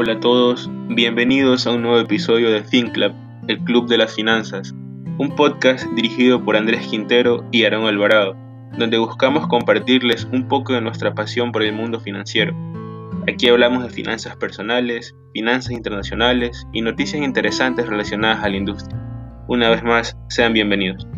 Hola 0.00 0.12
a 0.12 0.20
todos, 0.20 0.70
bienvenidos 0.90 1.66
a 1.66 1.72
un 1.72 1.82
nuevo 1.82 1.98
episodio 1.98 2.52
de 2.52 2.62
FinClub, 2.62 3.12
el 3.48 3.58
Club 3.64 3.88
de 3.88 3.98
las 3.98 4.14
Finanzas, 4.14 4.72
un 5.18 5.34
podcast 5.34 5.84
dirigido 5.96 6.44
por 6.44 6.56
Andrés 6.56 6.86
Quintero 6.86 7.44
y 7.50 7.64
Aaron 7.64 7.84
Alvarado, 7.84 8.36
donde 8.78 8.96
buscamos 8.96 9.48
compartirles 9.48 10.28
un 10.32 10.46
poco 10.46 10.72
de 10.72 10.82
nuestra 10.82 11.14
pasión 11.14 11.50
por 11.50 11.64
el 11.64 11.72
mundo 11.72 11.98
financiero. 11.98 12.54
Aquí 13.26 13.48
hablamos 13.48 13.82
de 13.82 13.90
finanzas 13.90 14.36
personales, 14.36 15.16
finanzas 15.34 15.72
internacionales 15.72 16.64
y 16.72 16.80
noticias 16.80 17.20
interesantes 17.20 17.88
relacionadas 17.88 18.44
a 18.44 18.50
la 18.50 18.56
industria. 18.56 18.96
Una 19.48 19.68
vez 19.68 19.82
más, 19.82 20.16
sean 20.28 20.52
bienvenidos. 20.52 21.08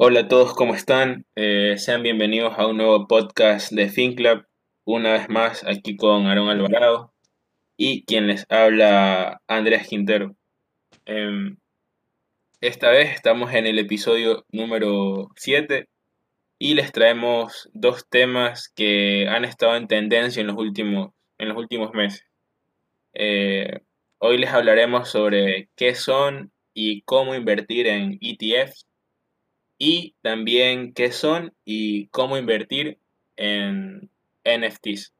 Hola 0.00 0.20
a 0.20 0.28
todos, 0.28 0.54
¿cómo 0.54 0.76
están? 0.76 1.26
Eh, 1.34 1.74
sean 1.76 2.04
bienvenidos 2.04 2.56
a 2.56 2.68
un 2.68 2.76
nuevo 2.76 3.08
podcast 3.08 3.72
de 3.72 3.88
FinClub. 3.88 4.46
Una 4.84 5.14
vez 5.14 5.28
más 5.28 5.64
aquí 5.64 5.96
con 5.96 6.26
Aaron 6.26 6.48
Alvarado 6.48 7.12
y 7.76 8.04
quien 8.04 8.28
les 8.28 8.46
habla 8.48 9.42
Andrés 9.48 9.88
Quintero. 9.88 10.36
Em, 11.04 11.56
esta 12.60 12.90
vez 12.90 13.10
estamos 13.12 13.52
en 13.54 13.66
el 13.66 13.80
episodio 13.80 14.46
número 14.52 15.30
7 15.34 15.88
y 16.60 16.74
les 16.74 16.92
traemos 16.92 17.68
dos 17.72 18.08
temas 18.08 18.68
que 18.76 19.26
han 19.28 19.44
estado 19.44 19.74
en 19.74 19.88
tendencia 19.88 20.40
en 20.40 20.46
los 20.46 20.56
últimos, 20.58 21.10
en 21.38 21.48
los 21.48 21.58
últimos 21.58 21.92
meses. 21.92 22.24
Eh, 23.14 23.80
hoy 24.18 24.38
les 24.38 24.50
hablaremos 24.50 25.08
sobre 25.08 25.70
qué 25.74 25.96
son 25.96 26.52
y 26.72 27.02
cómo 27.02 27.34
invertir 27.34 27.88
en 27.88 28.16
ETFs 28.20 28.87
y 29.78 30.16
también 30.22 30.92
qué 30.92 31.12
son 31.12 31.54
y 31.64 32.08
cómo 32.08 32.36
invertir 32.36 32.98
en 33.36 34.10
NFTs. 34.44 35.14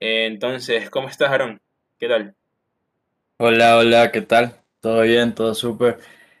Entonces, 0.00 0.90
¿cómo 0.90 1.08
estás, 1.08 1.30
Aaron? 1.30 1.60
¿Qué 1.98 2.08
tal? 2.08 2.34
Hola, 3.36 3.76
hola, 3.76 4.10
¿qué 4.10 4.22
tal? 4.22 4.60
¿Todo 4.80 5.02
bien? 5.02 5.34
¿Todo 5.34 5.54
súper? 5.54 5.98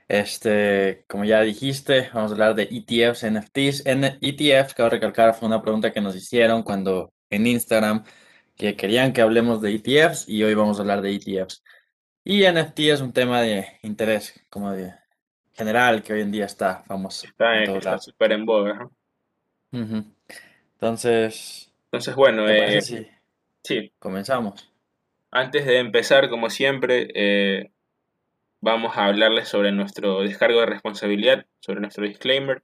Este, 0.08 1.04
como 1.06 1.24
ya 1.24 1.42
dijiste, 1.42 2.08
vamos 2.14 2.30
a 2.30 2.34
hablar 2.34 2.54
de 2.54 2.68
ETFs, 2.70 3.24
NFTs. 3.24 3.86
En 3.86 4.04
ETFs, 4.04 4.74
cabe 4.74 4.90
recalcar, 4.90 5.34
fue 5.34 5.48
una 5.48 5.60
pregunta 5.60 5.92
que 5.92 6.00
nos 6.00 6.16
hicieron 6.16 6.62
cuando 6.62 7.12
en 7.30 7.46
Instagram 7.46 8.04
que 8.56 8.74
querían 8.74 9.12
que 9.12 9.20
hablemos 9.20 9.60
de 9.60 9.74
ETFs 9.74 10.28
y 10.28 10.42
hoy 10.42 10.54
vamos 10.54 10.78
a 10.78 10.82
hablar 10.82 11.02
de 11.02 11.14
ETFs. 11.14 11.62
Y 12.24 12.42
NFT 12.44 12.80
es 12.80 13.00
un 13.00 13.12
tema 13.12 13.42
de 13.42 13.66
interés, 13.82 14.34
como 14.50 14.72
de 14.72 14.94
general 15.58 16.04
que 16.04 16.12
hoy 16.12 16.20
en 16.20 16.30
día 16.30 16.44
está 16.44 16.84
famoso. 16.86 17.26
Está 17.26 17.98
súper 17.98 18.32
en 18.32 18.46
boga. 18.46 18.88
Entonces. 19.72 21.72
Entonces, 21.86 22.14
bueno, 22.14 22.48
eh, 22.48 22.80
sí. 22.80 23.92
Comenzamos. 23.98 24.70
Antes 25.32 25.66
de 25.66 25.78
empezar, 25.78 26.30
como 26.30 26.48
siempre, 26.48 27.08
eh, 27.12 27.72
vamos 28.60 28.96
a 28.96 29.06
hablarles 29.06 29.48
sobre 29.48 29.72
nuestro 29.72 30.20
descargo 30.20 30.60
de 30.60 30.66
responsabilidad, 30.66 31.44
sobre 31.58 31.80
nuestro 31.80 32.06
disclaimer. 32.06 32.62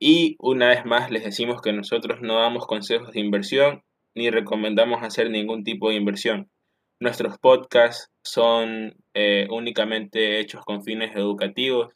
Y 0.00 0.36
una 0.40 0.68
vez 0.68 0.84
más 0.84 1.10
les 1.10 1.24
decimos 1.24 1.62
que 1.62 1.72
nosotros 1.72 2.20
no 2.22 2.40
damos 2.40 2.66
consejos 2.66 3.12
de 3.12 3.20
inversión 3.20 3.84
ni 4.14 4.30
recomendamos 4.30 5.04
hacer 5.04 5.30
ningún 5.30 5.62
tipo 5.62 5.90
de 5.90 5.94
inversión. 5.94 6.50
Nuestros 6.98 7.38
podcasts 7.38 8.10
son 8.24 8.96
eh, 9.14 9.46
únicamente 9.50 10.40
hechos 10.40 10.64
con 10.64 10.82
fines 10.82 11.14
educativos 11.14 11.94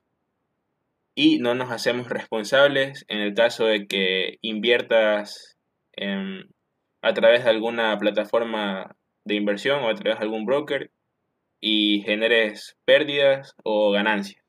y 1.14 1.38
no 1.38 1.54
nos 1.54 1.70
hacemos 1.70 2.08
responsables 2.08 3.04
en 3.08 3.20
el 3.20 3.34
caso 3.34 3.66
de 3.66 3.86
que 3.86 4.38
inviertas 4.42 5.56
a 7.02 7.14
través 7.14 7.44
de 7.44 7.50
alguna 7.50 7.96
plataforma 7.98 8.96
de 9.24 9.34
inversión 9.34 9.84
o 9.84 9.88
a 9.88 9.94
través 9.94 10.18
de 10.18 10.24
algún 10.24 10.44
broker 10.44 10.90
y 11.60 12.02
generes 12.02 12.76
pérdidas 12.84 13.54
o 13.62 13.90
ganancias. 13.92 14.42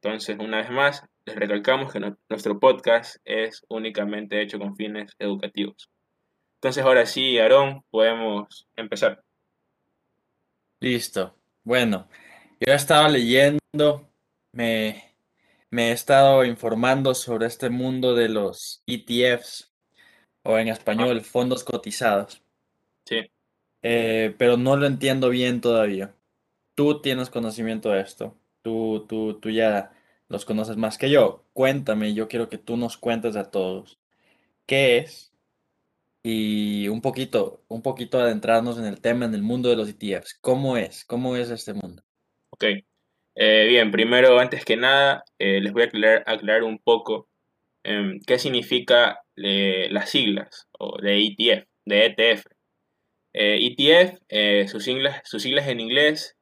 Entonces, 0.00 0.38
una 0.38 0.58
vez 0.58 0.70
más, 0.70 1.04
les 1.26 1.34
recalcamos 1.34 1.92
que 1.92 2.00
nuestro 2.28 2.60
podcast 2.60 3.16
es 3.24 3.64
únicamente 3.68 4.40
hecho 4.40 4.58
con 4.58 4.76
fines 4.76 5.12
educativos. 5.18 5.90
Entonces, 6.54 6.84
ahora 6.84 7.04
sí, 7.06 7.38
Aarón, 7.38 7.84
podemos 7.90 8.68
empezar. 8.76 9.22
Listo. 10.80 11.34
Bueno, 11.64 12.08
yo 12.60 12.72
estaba 12.72 13.08
leyendo, 13.08 14.08
me 14.52 15.07
me 15.70 15.90
he 15.90 15.92
estado 15.92 16.44
informando 16.44 17.14
sobre 17.14 17.46
este 17.46 17.70
mundo 17.70 18.14
de 18.14 18.28
los 18.28 18.82
ETFs, 18.86 19.72
o 20.42 20.58
en 20.58 20.68
español, 20.68 21.20
fondos 21.22 21.64
cotizados. 21.64 22.42
Sí. 23.04 23.30
Eh, 23.82 24.34
pero 24.38 24.56
no 24.56 24.76
lo 24.76 24.86
entiendo 24.86 25.28
bien 25.28 25.60
todavía. 25.60 26.14
Tú 26.74 27.00
tienes 27.00 27.30
conocimiento 27.30 27.90
de 27.90 28.00
esto. 28.00 28.36
Tú, 28.62 29.06
tú, 29.08 29.38
tú 29.40 29.50
ya 29.50 29.92
los 30.28 30.44
conoces 30.44 30.76
más 30.76 30.98
que 30.98 31.10
yo. 31.10 31.44
Cuéntame, 31.52 32.14
yo 32.14 32.28
quiero 32.28 32.48
que 32.48 32.58
tú 32.58 32.76
nos 32.76 32.96
cuentes 32.96 33.36
a 33.36 33.50
todos 33.50 33.98
qué 34.68 34.98
es 34.98 35.32
y 36.22 36.88
un 36.88 37.00
poquito, 37.00 37.64
un 37.68 37.82
poquito 37.82 38.20
adentrarnos 38.20 38.78
en 38.78 38.84
el 38.84 39.00
tema, 39.00 39.24
en 39.24 39.34
el 39.34 39.42
mundo 39.42 39.70
de 39.70 39.76
los 39.76 39.88
ETFs. 39.88 40.38
¿Cómo 40.40 40.76
es? 40.76 41.04
¿Cómo 41.06 41.36
es 41.36 41.50
este 41.50 41.72
mundo? 41.72 42.04
Ok. 42.50 42.64
Eh, 43.40 43.66
bien, 43.68 43.92
primero, 43.92 44.40
antes 44.40 44.64
que 44.64 44.76
nada, 44.76 45.22
eh, 45.38 45.60
les 45.60 45.72
voy 45.72 45.82
a 45.82 45.86
aclarar, 46.26 46.64
un 46.64 46.78
poco 46.80 47.28
em, 47.84 48.18
qué 48.26 48.36
significa 48.38 49.20
eh, 49.36 49.88
las 49.92 50.10
siglas 50.10 50.68
o 50.72 51.00
de 51.00 51.18
ETF, 51.24 51.64
de 51.86 52.06
ETF. 52.06 52.44
ETF, 53.32 54.18
e 54.28 54.66
sus, 54.68 54.82
siglas, 54.84 55.20
sus 55.24 55.42
siglas 55.42 55.68
en 55.68 55.80
inglés 55.80 56.36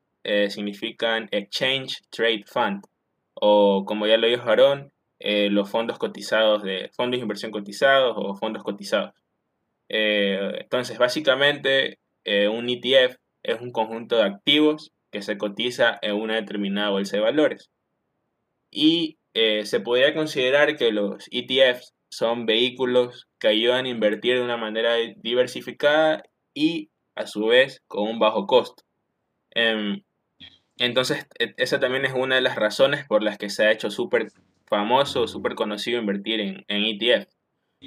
significan 0.48 1.28
Exchange 1.30 1.98
Trade 2.10 2.44
Fund, 2.46 2.82
o 3.34 3.84
como 3.84 4.06
ya 4.06 4.16
lo 4.16 4.26
dijo 4.28 4.48
Aaron, 4.48 4.92
los 5.20 5.70
fondos 5.70 5.98
cotizados 5.98 6.62
de 6.62 6.90
fondos 6.96 7.18
de 7.18 7.22
inversión 7.24 7.52
cotizados 7.52 8.14
o 8.16 8.34
fondos 8.36 8.62
cotizados. 8.64 9.12
entonces, 9.88 10.98
básicamente, 10.98 11.98
un 12.24 12.68
ETF 12.70 13.16
es 13.42 13.60
un 13.60 13.72
conjunto 13.72 14.16
de 14.16 14.24
activos 14.24 14.92
que 15.10 15.22
se 15.22 15.38
cotiza 15.38 15.98
en 16.02 16.14
una 16.14 16.36
determinada 16.36 16.90
bolsa 16.90 17.16
de 17.16 17.22
valores. 17.22 17.70
Y 18.70 19.18
eh, 19.34 19.64
se 19.66 19.80
podría 19.80 20.14
considerar 20.14 20.76
que 20.76 20.92
los 20.92 21.28
ETFs 21.30 21.94
son 22.10 22.46
vehículos 22.46 23.28
que 23.38 23.48
ayudan 23.48 23.86
a 23.86 23.90
invertir 23.90 24.36
de 24.36 24.42
una 24.42 24.56
manera 24.56 24.94
diversificada 25.16 26.22
y 26.54 26.90
a 27.14 27.26
su 27.26 27.46
vez 27.46 27.82
con 27.86 28.08
un 28.08 28.18
bajo 28.18 28.46
costo. 28.46 28.82
Em, 29.50 30.02
entonces, 30.78 31.26
e, 31.38 31.54
esa 31.58 31.80
también 31.80 32.04
es 32.04 32.14
una 32.14 32.36
de 32.36 32.42
las 32.42 32.56
razones 32.56 33.06
por 33.06 33.22
las 33.22 33.38
que 33.38 33.50
se 33.50 33.66
ha 33.66 33.72
hecho 33.72 33.90
súper 33.90 34.28
famoso, 34.66 35.26
súper 35.26 35.54
conocido 35.54 36.00
invertir 36.00 36.40
en, 36.40 36.64
en 36.68 36.84
ETF, 36.84 37.28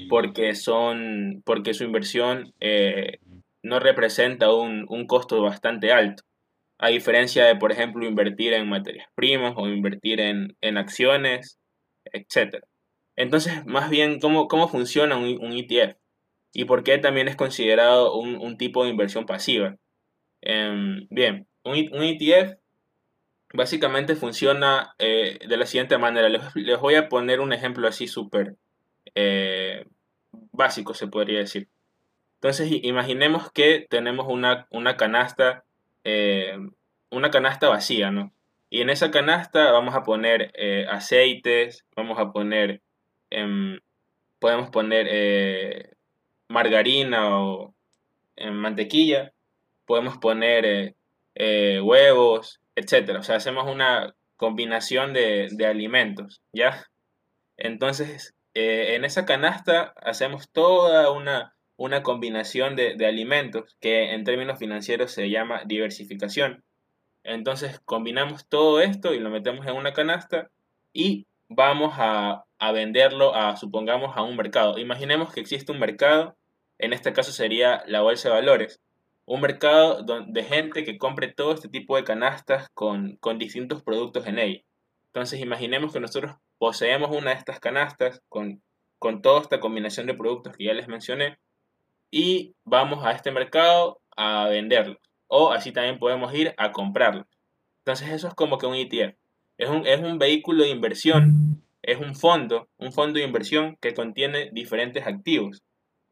porque, 0.10 0.56
son, 0.56 1.42
porque 1.46 1.74
su 1.74 1.84
inversión 1.84 2.54
eh, 2.60 3.20
no 3.64 3.80
representa 3.80 4.54
un, 4.54 4.86
un 4.90 5.08
costo 5.08 5.42
bastante 5.42 5.92
alto 5.92 6.24
a 6.80 6.88
diferencia 6.88 7.46
de, 7.46 7.56
por 7.58 7.72
ejemplo, 7.72 8.06
invertir 8.06 8.54
en 8.54 8.70
materias 8.70 9.08
primas 9.14 9.54
o 9.58 9.68
invertir 9.68 10.22
en, 10.22 10.78
acciones, 10.78 11.60
etc. 12.06 12.64
Entonces, 13.18 13.66
más 13.66 13.90
bien, 13.90 14.20
¿cómo, 14.22 14.48
cómo 14.48 14.70
funciona 14.70 15.18
un, 15.18 15.54
ETF? 15.54 15.98
¿Y 16.54 16.66
por 16.66 16.84
qué 16.84 16.98
también 16.98 17.28
es 17.28 17.36
considerado 17.36 18.16
un, 18.16 18.58
tipo 18.58 18.84
de 18.84 18.92
inversión 18.92 19.26
pasiva? 19.26 19.76
Em, 20.42 21.06
bien, 21.10 21.48
un, 21.64 21.76
ETF 21.76 22.58
básicamente 23.54 24.16
funciona 24.16 24.96
eh, 25.00 25.38
de 25.48 25.58
la 25.58 25.66
siguiente 25.66 25.98
manera. 25.98 26.30
Les, 26.30 26.80
voy 26.80 26.96
a 26.96 27.10
poner 27.10 27.42
un 27.42 27.52
ejemplo 27.52 27.88
así 27.90 28.08
súper 28.08 28.56
eh, 29.16 29.86
básico, 30.52 30.94
se 30.94 31.08
podría 31.08 31.40
decir. 31.40 31.68
Entonces, 32.36 32.70
imaginemos 32.84 33.52
que 33.52 33.86
tenemos 33.90 34.28
una, 34.30 34.68
una 34.72 34.96
canasta 34.96 35.66
eh, 36.04 36.58
una 37.12 37.32
canasta 37.32 37.70
vacía, 37.70 38.12
¿no? 38.12 38.34
Y 38.70 38.82
en 38.82 38.90
esa 38.90 39.12
canasta 39.12 39.72
vamos 39.72 39.96
a 39.96 40.04
poner 40.04 40.52
eh, 40.56 40.86
aceites, 40.90 41.86
vamos 41.96 42.20
a 42.20 42.32
poner, 42.32 42.82
em, 43.32 43.80
podemos 44.40 44.70
poner 44.70 45.08
eh, 45.10 45.94
margarina 46.50 47.40
o 47.40 47.74
em, 48.36 48.54
mantequilla, 48.54 49.34
podemos 49.86 50.18
poner 50.18 50.96
huevos, 51.82 52.60
etc. 52.76 53.18
O 53.20 53.24
sea, 53.24 53.38
hacemos 53.38 53.66
una 53.72 54.16
combinación 54.38 55.14
de, 55.14 55.50
alimentos, 55.66 56.42
¿ya? 56.54 56.86
Entonces, 57.58 58.36
en 58.54 59.06
esa 59.06 59.26
canasta 59.26 59.94
hacemos 60.02 60.50
toda 60.52 61.12
una, 61.12 61.56
una 61.80 62.04
combinación 62.04 62.76
de, 62.76 62.96
de, 62.96 63.06
alimentos 63.06 63.76
que 63.80 64.14
en 64.14 64.24
términos 64.24 64.60
financieros 64.60 65.12
se 65.12 65.30
llama 65.30 65.64
diversificación. 65.66 66.64
Entonces 67.24 67.80
combinamos 67.86 68.48
todo 68.48 68.82
esto 68.82 69.14
y 69.14 69.20
lo 69.20 69.30
metemos 69.30 69.66
en 69.66 69.76
una 69.76 69.94
canasta 69.94 70.50
y 70.94 71.26
vamos 71.48 71.94
a 71.98 72.46
a 72.60 72.74
venderlo 72.74 73.34
a, 73.34 73.56
supongamos, 73.56 74.16
a 74.16 74.22
un 74.22 74.36
mercado. 74.36 74.78
Imaginemos 74.78 75.34
que 75.34 75.40
existe 75.40 75.72
un 75.72 75.80
mercado, 75.80 76.38
en 76.78 76.94
este 76.94 77.14
caso 77.14 77.32
sería 77.32 77.84
la 77.88 78.02
bolsa 78.02 78.30
de 78.30 78.36
valores, 78.36 78.82
un 79.26 79.42
mercado 79.42 80.04
de 80.04 80.44
gente 80.44 80.84
que 80.84 80.98
compre 80.98 81.34
todo 81.34 81.54
este 81.54 81.70
tipo 81.70 81.96
de 81.96 82.04
canastas 82.04 82.70
con, 82.74 83.16
con 83.18 83.40
distintos 83.40 83.82
productos 83.82 84.28
en 84.28 84.40
ella. 84.40 84.62
Entonces 85.08 85.40
imaginemos 85.40 85.94
que 85.94 86.00
nosotros 86.00 86.36
poseemos 86.58 87.16
una 87.16 87.32
de 87.32 87.38
estas 87.38 87.60
canastas 87.60 88.22
con, 88.28 88.62
con 89.00 89.22
toda 89.22 89.42
esta 89.42 89.60
combinación 89.60 90.06
de 90.06 90.14
productos 90.14 90.58
que 90.58 90.66
ya 90.66 90.74
les 90.74 90.88
mencioné 90.88 91.40
y 92.12 92.56
vamos 92.64 93.06
a 93.06 93.12
este 93.12 93.32
mercado 93.32 94.02
a 94.16 94.48
venderlos. 94.48 94.98
O 95.28 95.52
así 95.52 95.72
también 95.72 96.00
podemos 96.00 96.34
ir 96.34 96.54
a 96.58 96.72
comprarlos. 96.72 97.26
Entonces 97.86 98.10
eso 98.10 98.28
es 98.28 98.34
como 98.34 98.58
que 98.58 98.66
un 98.66 98.76
ETF. 98.76 99.16
Es 99.58 99.70
un, 99.70 99.86
es 99.86 100.00
un 100.00 100.18
vehículo 100.18 100.64
de 100.64 100.70
inversión, 100.70 101.64
es 101.82 102.00
un 102.00 102.16
fondo, 102.16 102.70
un 102.78 102.92
fondo 102.92 103.20
de 103.20 103.26
inversión 103.26 103.78
que 103.82 103.94
contiene 103.94 104.50
diferentes 104.52 105.06
activos. 105.06 105.62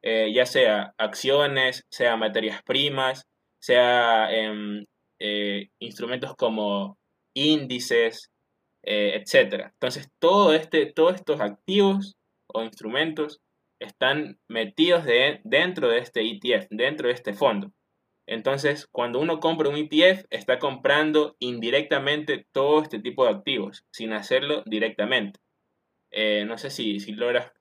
Eh, 0.04 0.32
ya 0.34 0.46
sea 0.46 0.94
acciones, 0.98 1.86
sea 1.90 2.16
materias 2.18 2.62
primas, 2.64 3.28
sea 3.60 4.32
em, 4.32 4.86
eh, 5.20 5.70
instrumentos 5.80 6.36
como 6.36 6.98
índices, 7.34 8.30
eh, 8.84 9.16
etc. 9.16 9.72
Entonces, 9.74 10.10
todo 10.20 10.54
este, 10.54 10.86
todos 10.94 11.16
estos 11.16 11.42
activos 11.42 12.16
o 12.48 12.64
instrumentos 12.64 13.40
están 13.80 14.40
metidos 14.48 15.06
de, 15.06 15.42
dentro 15.44 15.90
de 15.90 16.00
este 16.00 16.22
ETF, 16.22 16.68
dentro 16.70 17.08
de 17.08 17.14
este 17.14 17.34
fondo. 17.34 17.72
Entonces, 18.26 18.88
cuando 18.92 19.20
uno 19.20 19.40
compra 19.40 19.70
un 19.70 19.78
ETF, 19.78 20.26
está 20.30 20.60
comprando 20.60 21.38
indirectamente 21.40 22.46
todo 22.52 22.82
este 22.82 23.00
tipo 23.00 23.26
de 23.26 23.32
activos, 23.32 23.86
sin 23.92 24.12
hacerlo 24.14 24.64
directamente. 24.66 25.40
no 26.46 26.58
sé 26.58 26.70
si, 26.70 27.00
si 27.00 27.14
logras 27.14 27.52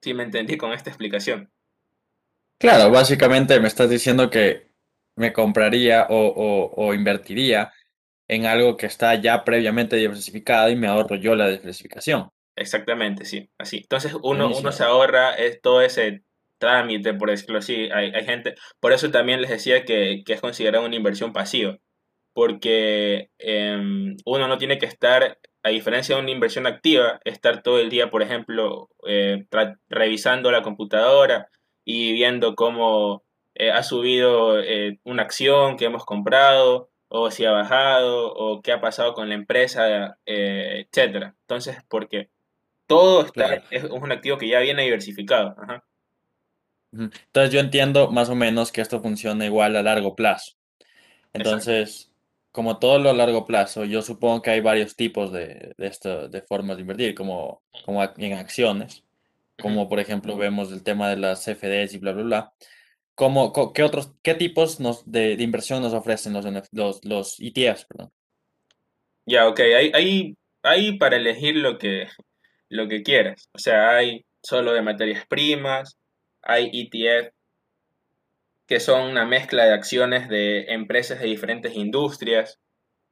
si 0.00 0.14
me 0.14 0.22
entendí 0.22 0.56
con 0.56 0.72
esta 0.72 0.90
explicación. 0.90 1.50
Claro, 2.58 2.90
básicamente 2.90 3.60
me 3.60 3.68
estás 3.68 3.90
diciendo 3.90 4.30
que 4.30 4.70
me 5.16 5.32
compraría 5.32 6.06
o, 6.08 6.94
invertiría 6.94 7.72
en 8.28 8.46
algo 8.46 8.76
que 8.76 8.86
está 8.86 9.14
ya 9.16 9.44
previamente 9.44 9.96
diversificado 9.96 10.70
y 10.70 10.76
me 10.76 10.86
ahorro 10.86 11.16
yo 11.16 11.34
la 11.34 11.48
diversificación. 11.48 12.30
Exactamente, 12.56 13.24
sí, 13.24 13.50
así. 13.58 13.78
Entonces 13.78 14.14
uno, 14.22 14.50
uno 14.50 14.72
se 14.72 14.82
ahorra 14.82 15.36
todo 15.62 15.82
ese 15.82 16.22
trámite, 16.58 17.14
por 17.14 17.30
decirlo 17.30 17.58
así. 17.58 17.88
Hay, 17.92 18.12
gente, 18.24 18.54
por 18.80 18.92
eso 18.92 19.10
también 19.10 19.40
les 19.40 19.50
decía 19.50 19.84
que, 19.84 20.22
es 20.26 20.40
considerado 20.40 20.84
una 20.84 20.96
inversión 20.96 21.32
pasiva, 21.32 21.78
porque 22.32 23.30
em, 23.38 24.16
uno 24.24 24.48
no 24.48 24.58
tiene 24.58 24.78
que 24.78 24.86
estar 24.86 25.38
a 25.62 25.68
diferencia 25.70 26.16
de 26.16 26.22
una 26.22 26.30
inversión 26.30 26.66
activa, 26.66 27.20
estar 27.24 27.62
todo 27.62 27.80
el 27.80 27.90
día, 27.90 28.10
por 28.10 28.22
ejemplo, 28.22 28.88
eh, 29.06 29.46
revisando 29.88 30.50
la 30.52 30.62
computadora 30.62 31.48
y 31.84 32.12
viendo 32.12 32.54
cómo 32.54 33.24
eh, 33.54 33.70
ha 33.72 33.82
subido 33.82 34.60
eh, 34.60 34.98
una 35.04 35.22
acción 35.24 35.76
que 35.76 35.86
hemos 35.86 36.04
comprado, 36.04 36.90
o 37.08 37.30
si 37.30 37.44
ha 37.44 37.52
bajado, 37.52 38.32
o 38.34 38.62
qué 38.62 38.72
ha 38.72 38.80
pasado 38.80 39.14
con 39.14 39.28
la 39.28 39.34
empresa, 39.36 40.18
etcétera. 40.26 41.36
Entonces, 41.42 41.78
porque 41.88 42.30
todo 42.86 43.26
está, 43.26 43.62
es 43.70 43.84
un 43.84 44.12
activo 44.12 44.38
que 44.38 44.48
ya 44.48 44.60
viene 44.60 44.82
diversificado. 44.82 45.56
Entonces 46.92 47.52
yo 47.52 47.60
entiendo 47.60 48.10
más 48.10 48.28
o 48.28 48.34
menos 48.34 48.72
que 48.72 48.80
esto 48.80 49.00
funciona 49.00 49.44
igual 49.44 49.76
a 49.76 49.82
largo 49.82 50.14
plazo. 50.14 50.52
Entonces, 51.32 52.10
como 52.52 52.78
todo 52.78 52.98
lo 52.98 53.10
a 53.10 53.12
largo 53.12 53.44
plazo, 53.44 53.84
yo 53.84 54.00
supongo 54.00 54.40
que 54.40 54.50
hay 54.50 54.60
varios 54.60 54.96
tipos 54.96 55.30
de, 55.30 55.74
de, 55.76 55.86
esto, 55.86 56.28
de 56.28 56.40
formas 56.40 56.76
de 56.76 56.82
invertir, 56.82 57.14
como, 57.14 57.62
como 57.84 58.02
en 58.02 58.32
acciones, 58.32 59.04
como 59.60 59.88
por 59.88 60.00
ejemplo 60.00 60.36
vemos 60.36 60.72
el 60.72 60.82
tema 60.82 61.10
de 61.10 61.16
las 61.16 61.44
CFDs 61.44 61.94
y 61.94 61.98
bla, 61.98 62.12
bla, 62.12 62.22
bla. 62.22 62.52
Como, 63.14 63.52
¿qué, 63.72 63.82
otros, 63.82 64.12
¿Qué 64.22 64.34
tipos 64.34 64.80
nos, 64.80 65.10
de, 65.10 65.36
de, 65.36 65.42
inversión 65.42 65.82
nos 65.82 65.94
ofrecen 65.94 66.32
los, 66.32 66.46
los, 66.72 67.04
los 67.04 67.40
ETFs? 67.40 67.86
Ya, 69.26 69.48
ok, 69.48 69.60
hay, 69.60 69.90
hay, 69.94 70.36
hay, 70.62 70.98
para 70.98 71.16
elegir 71.16 71.56
lo 71.56 71.78
que, 71.78 72.08
lo 72.68 72.88
que 72.88 73.02
quieras. 73.02 73.48
O 73.52 73.58
sea, 73.58 73.96
hay 73.96 74.24
solo 74.42 74.72
de 74.72 74.82
materias 74.82 75.26
primas, 75.26 75.98
hay 76.42 76.70
ETF 76.72 77.32
que 78.66 78.80
son 78.80 79.10
una 79.10 79.24
mezcla 79.24 79.64
de 79.64 79.74
acciones 79.74 80.28
de 80.28 80.72
empresas 80.72 81.20
de 81.20 81.26
diferentes 81.26 81.74
industrias 81.76 82.58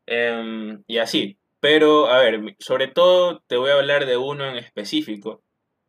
em, 0.07 0.83
y 0.87 0.99
así. 0.99 1.39
Pero, 1.61 2.09
a 2.09 2.19
ver, 2.19 2.57
sobre 2.59 2.89
todo 2.89 3.43
te 3.47 3.57
voy 3.57 3.71
a 3.71 3.75
hablar 3.75 4.07
de 4.07 4.17
uno 4.17 4.49
en 4.49 4.57
específico 4.57 5.43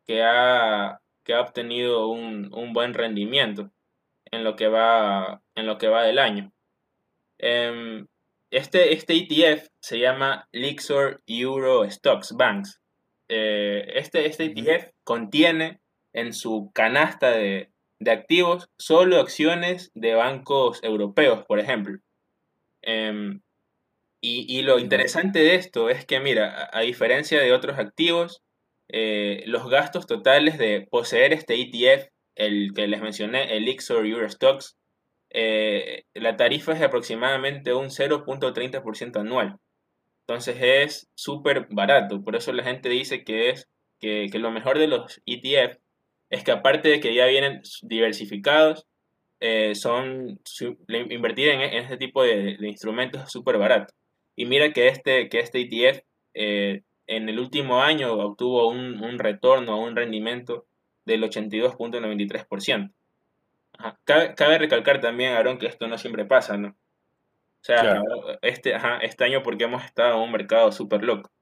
que 0.06 0.22
ha, 0.22 1.00
que 1.24 1.34
ha 1.34 1.40
obtenido 1.40 2.08
un, 2.08 2.50
buen 2.72 2.94
rendimiento 2.94 3.70
en 4.30 4.44
lo 4.44 4.56
que 4.56 4.68
va, 4.68 5.42
en 5.54 5.66
lo 5.66 5.78
que 5.78 5.88
va 5.88 6.04
del 6.04 6.18
año. 6.18 6.52
Em, 7.38 8.06
este, 8.50 8.94
este 8.94 9.14
ETF 9.14 9.68
se 9.80 9.98
llama 9.98 10.48
Lixor 10.52 11.22
Euro 11.26 11.88
Stocks 11.90 12.32
Banks. 12.36 12.80
Eh, 13.28 13.92
este, 13.94 14.26
este 14.26 14.44
ETF 14.44 14.92
contiene 15.04 15.80
en 16.12 16.32
su 16.32 16.70
canasta 16.74 17.30
de, 17.30 17.70
de 17.98 18.10
activos 18.10 18.68
solo 18.78 19.20
acciones 19.20 19.90
de 19.94 20.14
bancos 20.14 20.82
europeos, 20.82 21.44
por 21.46 21.58
ejemplo. 21.58 21.98
Em, 22.82 23.40
y, 24.20 24.62
lo 24.62 24.78
interesante 24.80 25.38
de 25.38 25.54
esto 25.54 25.88
es 25.88 26.04
que, 26.04 26.18
mira, 26.18 26.68
a, 26.72 26.80
diferencia 26.80 27.40
de 27.40 27.52
otros 27.52 27.78
activos, 27.78 28.42
eh, 28.88 29.44
los 29.46 29.68
gastos 29.70 30.06
totales 30.06 30.58
de 30.58 30.86
poseer 30.90 31.32
este 31.32 31.54
ETF, 31.54 32.08
el 32.34 32.72
que 32.74 32.88
les 32.88 33.00
mencioné, 33.00 33.56
el 33.56 33.68
Ixor 33.68 34.04
Eurostocks, 34.04 34.76
eh, 35.30 36.04
la 36.14 36.36
tarifa 36.36 36.72
es 36.72 36.80
de 36.80 36.86
aproximadamente 36.86 37.72
un 37.74 37.90
0.30% 37.90 39.20
anual. 39.20 39.58
Entonces 40.26 40.56
es 40.60 41.08
súper 41.14 41.68
barato. 41.70 42.22
Por 42.22 42.34
eso 42.36 42.52
la 42.52 42.64
gente 42.64 42.88
dice 42.88 43.22
que 43.24 43.50
es 43.50 43.68
que, 44.00 44.28
que 44.30 44.38
lo 44.38 44.50
mejor 44.50 44.78
de 44.78 44.88
los 44.88 45.22
ETF 45.24 45.78
es 46.30 46.44
que 46.44 46.50
aparte 46.50 46.88
de 46.88 47.00
que 47.00 47.14
ya 47.14 47.26
vienen 47.26 47.62
diversificados, 47.82 48.86
eh, 49.40 49.74
son 49.74 50.40
invertir 50.88 51.50
en, 51.50 51.60
este 51.60 51.96
tipo 51.98 52.22
de, 52.22 52.56
instrumentos 52.62 53.22
es 53.24 53.30
súper 53.30 53.58
barato. 53.58 53.94
Y 54.34 54.46
mira 54.46 54.72
que 54.72 54.88
este, 54.88 55.28
que 55.28 55.40
este 55.40 55.60
ETF 55.60 56.00
eh, 56.34 56.82
en 57.06 57.28
el 57.28 57.38
último 57.38 57.82
año 57.82 58.14
obtuvo 58.14 58.68
un, 58.68 59.02
un 59.02 59.18
retorno, 59.18 59.80
un 59.80 59.94
rendimiento 59.94 60.66
del 61.04 61.22
82.93%. 61.22 62.92
Cabe, 64.04 64.34
cabe, 64.34 64.58
recalcar 64.58 65.00
también, 65.00 65.34
Aaron, 65.34 65.58
que 65.58 65.66
esto 65.66 65.86
no 65.86 65.98
siempre 65.98 66.24
pasa, 66.24 66.56
¿no? 66.56 66.76
O 67.66 67.72
sea, 67.74 68.00
este, 68.42 68.76
este 69.02 69.24
año 69.24 69.42
porque 69.42 69.64
hemos 69.64 69.84
estado 69.84 70.14
en 70.14 70.22
un 70.22 70.30
mercado 70.30 70.70
súper 70.70 71.02
loco. 71.02 71.32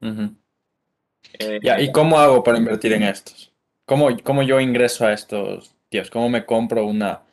Eh, 0.00 1.60
¿Y 1.80 1.92
cómo 1.92 2.18
hago 2.18 2.42
para 2.42 2.56
invertir 2.56 2.94
en 2.94 3.02
estos? 3.02 3.52
¿Cómo, 3.84 4.08
cómo 4.22 4.42
yo 4.42 4.58
ingreso 4.58 5.06
a 5.06 5.12
estos 5.12 5.76
tíos? 5.90 6.08
¿Cómo 6.08 6.30
me 6.30 6.46
compro 6.46 6.86
una, 6.86 7.24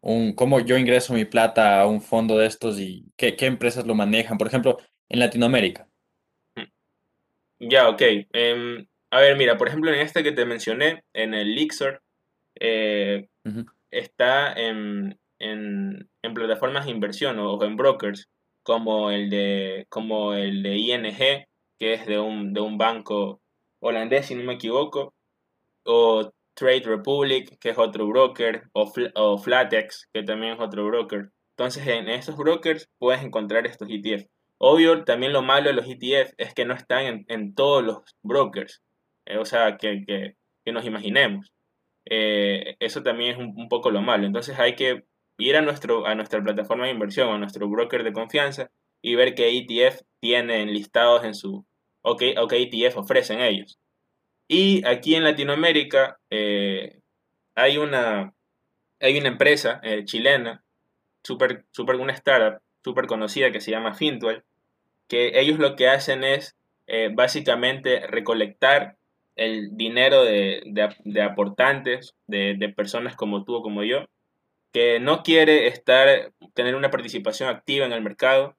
un, 0.00 0.32
cómo 0.32 0.60
yo 0.60 0.78
ingreso 0.78 1.12
mi 1.12 1.26
plata 1.26 1.82
a 1.82 1.86
un 1.86 2.00
fondo 2.00 2.38
de 2.38 2.46
estos 2.46 2.80
y 2.80 3.04
qué, 3.14 3.36
qué 3.36 3.44
empresas 3.44 3.86
lo 3.86 3.94
manejan? 3.94 4.38
Por 4.38 4.46
ejemplo, 4.46 4.78
en 5.10 5.18
Latinoamérica. 5.18 5.86
Ya, 7.58 7.90
ok. 7.90 8.02
Em, 8.32 8.86
a 9.10 9.20
ver, 9.20 9.36
mira, 9.36 9.58
por 9.58 9.68
ejemplo, 9.68 9.92
en 9.92 10.00
este 10.00 10.22
que 10.22 10.32
te 10.32 10.46
mencioné, 10.46 11.04
en 11.12 11.34
el 11.34 11.54
Lixor, 11.54 12.00
eh, 12.58 13.28
está 13.90 14.54
en, 14.54 15.19
en, 15.40 16.08
en, 16.22 16.34
plataformas 16.34 16.84
de 16.84 16.92
inversión 16.92 17.38
o, 17.38 17.62
en 17.64 17.76
brokers, 17.76 18.28
como 18.62 19.10
el 19.10 19.30
de, 19.30 19.86
como 19.88 20.34
el 20.34 20.62
de 20.62 20.76
ING, 20.76 21.46
que 21.78 21.94
es 21.94 22.06
de 22.06 22.20
un, 22.20 22.52
de 22.52 22.60
un 22.60 22.78
banco 22.78 23.40
holandés, 23.80 24.26
si 24.26 24.34
no 24.34 24.44
me 24.44 24.54
equivoco, 24.54 25.14
o 25.84 26.30
Trade 26.54 26.82
Republic, 26.84 27.58
que 27.58 27.70
es 27.70 27.78
otro 27.78 28.06
broker, 28.06 28.64
o, 28.72 28.92
o 29.14 29.38
Flatex, 29.38 30.08
que 30.12 30.22
también 30.22 30.54
es 30.54 30.60
otro 30.60 30.86
broker. 30.86 31.30
Entonces, 31.60 31.86
en 31.86 32.08
esos 32.08 32.36
brokers 32.36 32.88
puedes 32.98 33.22
encontrar 33.22 33.66
estos 33.66 33.88
ETF. 33.90 34.26
Obvio, 34.56 35.04
también 35.04 35.32
lo 35.32 35.42
malo 35.42 35.68
de 35.68 35.74
los 35.74 35.86
ETF 35.86 36.34
es 36.36 36.54
que 36.54 36.64
no 36.66 36.74
están 36.74 37.24
en, 37.28 37.54
todos 37.54 37.82
los 37.82 37.98
brokers. 38.22 38.82
Eh, 39.26 39.38
o 39.38 39.44
sea, 39.44 39.76
que, 39.78 40.04
que, 40.06 40.36
nos 40.72 40.84
imaginemos. 40.84 41.52
Eh, 42.04 42.76
eso 42.78 43.02
también 43.02 43.32
es 43.32 43.38
un, 43.38 43.68
poco 43.68 43.90
lo 43.90 44.02
malo. 44.02 44.26
Entonces 44.26 44.58
hay 44.58 44.76
que 44.76 45.04
ir 45.40 45.56
a, 45.56 45.62
nuestro, 45.62 46.06
a 46.06 46.14
nuestra 46.14 46.42
plataforma 46.42 46.84
de 46.86 46.92
inversión, 46.92 47.30
a 47.30 47.38
nuestro 47.38 47.68
broker 47.68 48.04
de 48.04 48.12
confianza 48.12 48.70
y 49.02 49.14
ver 49.14 49.34
qué 49.34 49.48
ETF 49.56 50.02
tienen 50.20 50.72
listados 50.72 51.24
en 51.24 51.34
su, 51.34 51.64
o 52.02 52.16
qué, 52.16 52.34
ETF 52.36 52.98
ofrecen 52.98 53.40
ellos. 53.40 53.78
Y 54.48 54.86
aquí 54.86 55.14
en 55.14 55.24
Latinoamérica 55.24 56.18
eh, 56.30 57.00
hay, 57.54 57.78
una, 57.78 58.34
hay 59.00 59.18
una 59.18 59.28
empresa 59.28 59.80
eh, 59.82 60.04
chilena, 60.04 60.62
super, 61.22 61.64
super, 61.70 61.96
una 61.96 62.12
startup 62.12 62.60
súper 62.82 63.06
conocida 63.06 63.52
que 63.52 63.60
se 63.60 63.70
llama 63.70 63.94
Fintual, 63.94 64.44
que 65.08 65.38
ellos 65.40 65.58
lo 65.58 65.76
que 65.76 65.88
hacen 65.88 66.24
es 66.24 66.56
eh, 66.86 67.10
básicamente 67.12 68.06
recolectar 68.06 68.96
el 69.36 69.76
dinero 69.76 70.24
de, 70.24 70.62
de- 70.66 70.96
de 71.04 71.22
aportantes, 71.22 72.14
de, 72.26 72.54
de 72.58 72.68
personas 72.68 73.16
como 73.16 73.44
tú 73.44 73.56
o 73.56 73.62
como 73.62 73.84
yo, 73.84 74.06
que 74.72 75.00
no 75.00 75.22
quiere 75.22 75.66
estar, 75.66 76.32
tener 76.54 76.74
una 76.74 76.90
participación 76.90 77.48
activa 77.48 77.86
en 77.86 77.92
el 77.92 78.02
mercado, 78.02 78.56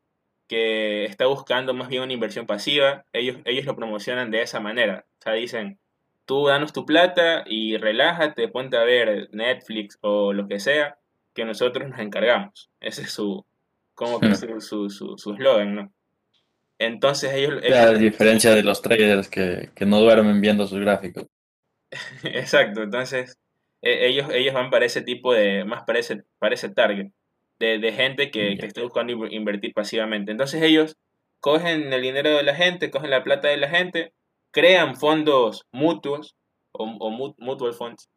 que 0.48 1.06
está 1.06 1.28
buscando 1.28 1.74
más 1.74 1.88
bien 1.88 2.04
una 2.04 2.14
inversión 2.14 2.46
pasiva, 2.46 3.06
ellos, 3.14 3.38
ellos 3.46 3.66
lo 3.66 3.76
promocionan 3.76 4.32
de 4.32 4.42
esa 4.42 4.60
manera. 4.60 5.06
O 5.20 5.22
sea, 5.24 5.34
dicen, 5.34 5.80
tú 6.26 6.48
danos 6.48 6.74
tu 6.74 6.86
plata 6.86 7.44
y 7.48 7.78
relájate, 7.78 8.50
ponte 8.50 8.76
a 8.78 8.84
ver 8.84 9.30
Netflix 9.32 9.98
o 10.02 10.34
lo 10.34 10.48
que 10.48 10.60
sea, 10.60 10.98
que 11.34 11.46
nosotros 11.46 11.88
nos 11.88 12.00
encargamos. 12.00 12.70
Ese 12.82 13.04
es 13.04 13.12
su, 13.12 13.46
como 13.94 14.20
que 14.20 14.36
su, 14.36 14.60
su, 14.60 14.90
su, 14.90 15.18
su 15.18 15.34
eslogan, 15.34 15.76
¿no? 15.76 15.94
Entonces 16.80 17.32
ellos, 17.34 17.62
ellos- 17.64 17.78
a 17.78 17.94
diferencia 17.94 18.54
de 18.54 18.64
los 18.64 18.82
traders 18.82 19.30
que, 19.30 19.70
que 19.74 19.86
no 19.86 20.00
duermen 20.02 20.42
viendo 20.42 20.68
sus 20.68 20.80
gráficos. 20.80 21.28
exacto, 22.24 22.84
entonces 22.84 23.38
e- 23.82 24.08
ellos, 24.08 24.30
ellos 24.34 24.54
van 24.54 24.70
para 24.70 24.86
ese 24.86 25.02
tipo 25.02 25.34
de, 25.34 25.66
más 25.66 25.84
para 25.84 26.00
ese, 26.00 26.24
para 26.40 26.56
ese 26.56 26.70
target, 26.70 27.08
de, 27.60 27.80
de 27.80 27.94
gente 27.94 28.32
que, 28.32 28.58
que 28.60 28.62
Ya. 28.62 28.68
esté 28.68 28.82
buscando 28.84 29.14
inv- 29.14 29.32
invertir 29.32 29.74
pasivamente. 29.74 30.32
Entonces 30.32 30.62
ellos 30.64 30.98
cogen 31.40 31.92
el 31.94 32.02
dinero 32.02 32.30
de 32.32 32.44
la 32.44 32.56
gente, 32.56 32.92
cogen 32.92 33.10
la 33.12 33.24
plata 33.24 33.48
de 33.50 33.58
la 33.58 33.70
gente, 33.70 34.14
crean 34.52 34.96
fondos 34.96 35.66
mutuos 35.72 36.36
o, 36.72 36.84
o 36.86 37.10
mu- 37.12 37.36
mutual 37.40 37.74
funds 37.74 38.10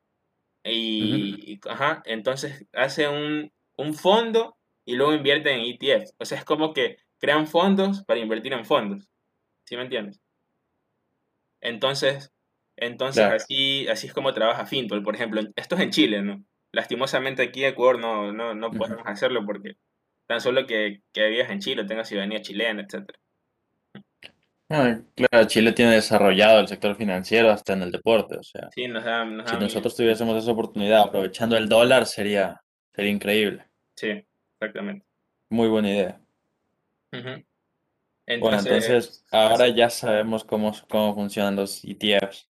y, 0.64 1.54
y- 1.54 1.60
ajá, 1.68 2.02
entonces 2.06 2.66
hacen 2.72 3.10
un, 3.10 3.52
un 3.76 3.94
fondo 3.94 4.56
y 4.86 4.96
luego 4.96 5.14
invierten 5.14 5.60
en 5.60 5.66
ETFs. 5.66 6.14
O 6.18 6.24
sea, 6.24 6.38
es 6.38 6.44
como 6.44 6.72
que 6.72 6.98
crean 7.18 7.46
fondos 7.46 8.04
para 8.04 8.20
invertir 8.20 8.52
en 8.52 8.64
fondos. 8.64 9.08
¿Sí 9.64 9.76
me 9.76 9.82
entiendes? 9.84 10.20
Entonces, 11.60 12.32
entonces 12.76 13.22
Claro. 13.22 13.36
así, 13.36 13.86
así 13.88 14.06
es 14.06 14.12
como 14.14 14.32
trabaja 14.34 14.66
Fintol, 14.66 15.02
por 15.02 15.14
ejemplo. 15.14 15.40
Esto 15.56 15.74
es 15.76 15.80
en 15.82 15.90
Chile, 15.90 16.22
¿no? 16.22 16.44
Lastimosamente 16.72 17.42
aquí 17.42 17.62
en 17.64 17.70
Ecuador 17.70 17.98
no, 18.00 18.32
no, 18.32 18.54
no 18.54 18.70
podemos 18.72 19.06
hacerlo 19.06 19.44
porque 19.46 19.76
tan 20.26 20.40
solo 20.40 20.66
que, 20.66 21.02
que 21.12 21.28
vivas 21.28 21.50
en 21.50 21.60
Chile, 21.60 21.84
tengas 21.84 22.08
ciudadanía 22.08 22.42
chilena. 22.42 22.86
Ah, 24.70 24.98
claro, 25.14 25.46
Chile 25.46 25.72
tiene 25.72 25.92
desarrollado 25.92 26.58
el 26.60 26.68
sector 26.68 26.96
financiero 26.96 27.50
hasta 27.50 27.74
en 27.74 27.82
el 27.82 27.92
deporte, 27.92 28.38
o 28.38 28.42
sea, 28.42 28.70
Sí, 28.74 28.88
nos 28.88 29.04
da, 29.04 29.24
nos 29.24 29.44
si 29.48 29.56
miedo. 29.56 29.66
nosotros 29.66 29.94
tuviésemos 29.94 30.42
esa 30.42 30.52
oportunidad 30.52 31.02
aprovechando 31.02 31.56
el 31.56 31.68
dólar 31.68 32.06
sería, 32.06 32.62
sería 32.94 33.10
increíble. 33.10 33.66
Sí, 33.94 34.24
exactamente. 34.58 35.04
Muy 35.50 35.68
buena 35.68 35.90
idea. 35.90 36.20
Ujú. 37.12 37.44
Bueno, 38.40 38.58
entonces 38.58 38.66
Entonces, 38.66 39.24
ahora 39.30 39.68
ya 39.68 39.90
sabemos 39.90 40.44
cómo, 40.44 40.72
cómo 40.88 41.14
funcionan 41.14 41.56
los 41.56 41.84
ETFs, 41.84 42.48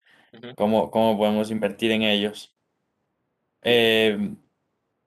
Cómo, 0.56 0.90
cómo 0.90 1.16
podemos 1.16 1.50
invertir 1.50 1.90
en 1.92 2.02
ellos. 2.02 2.54
Eh, 3.62 4.18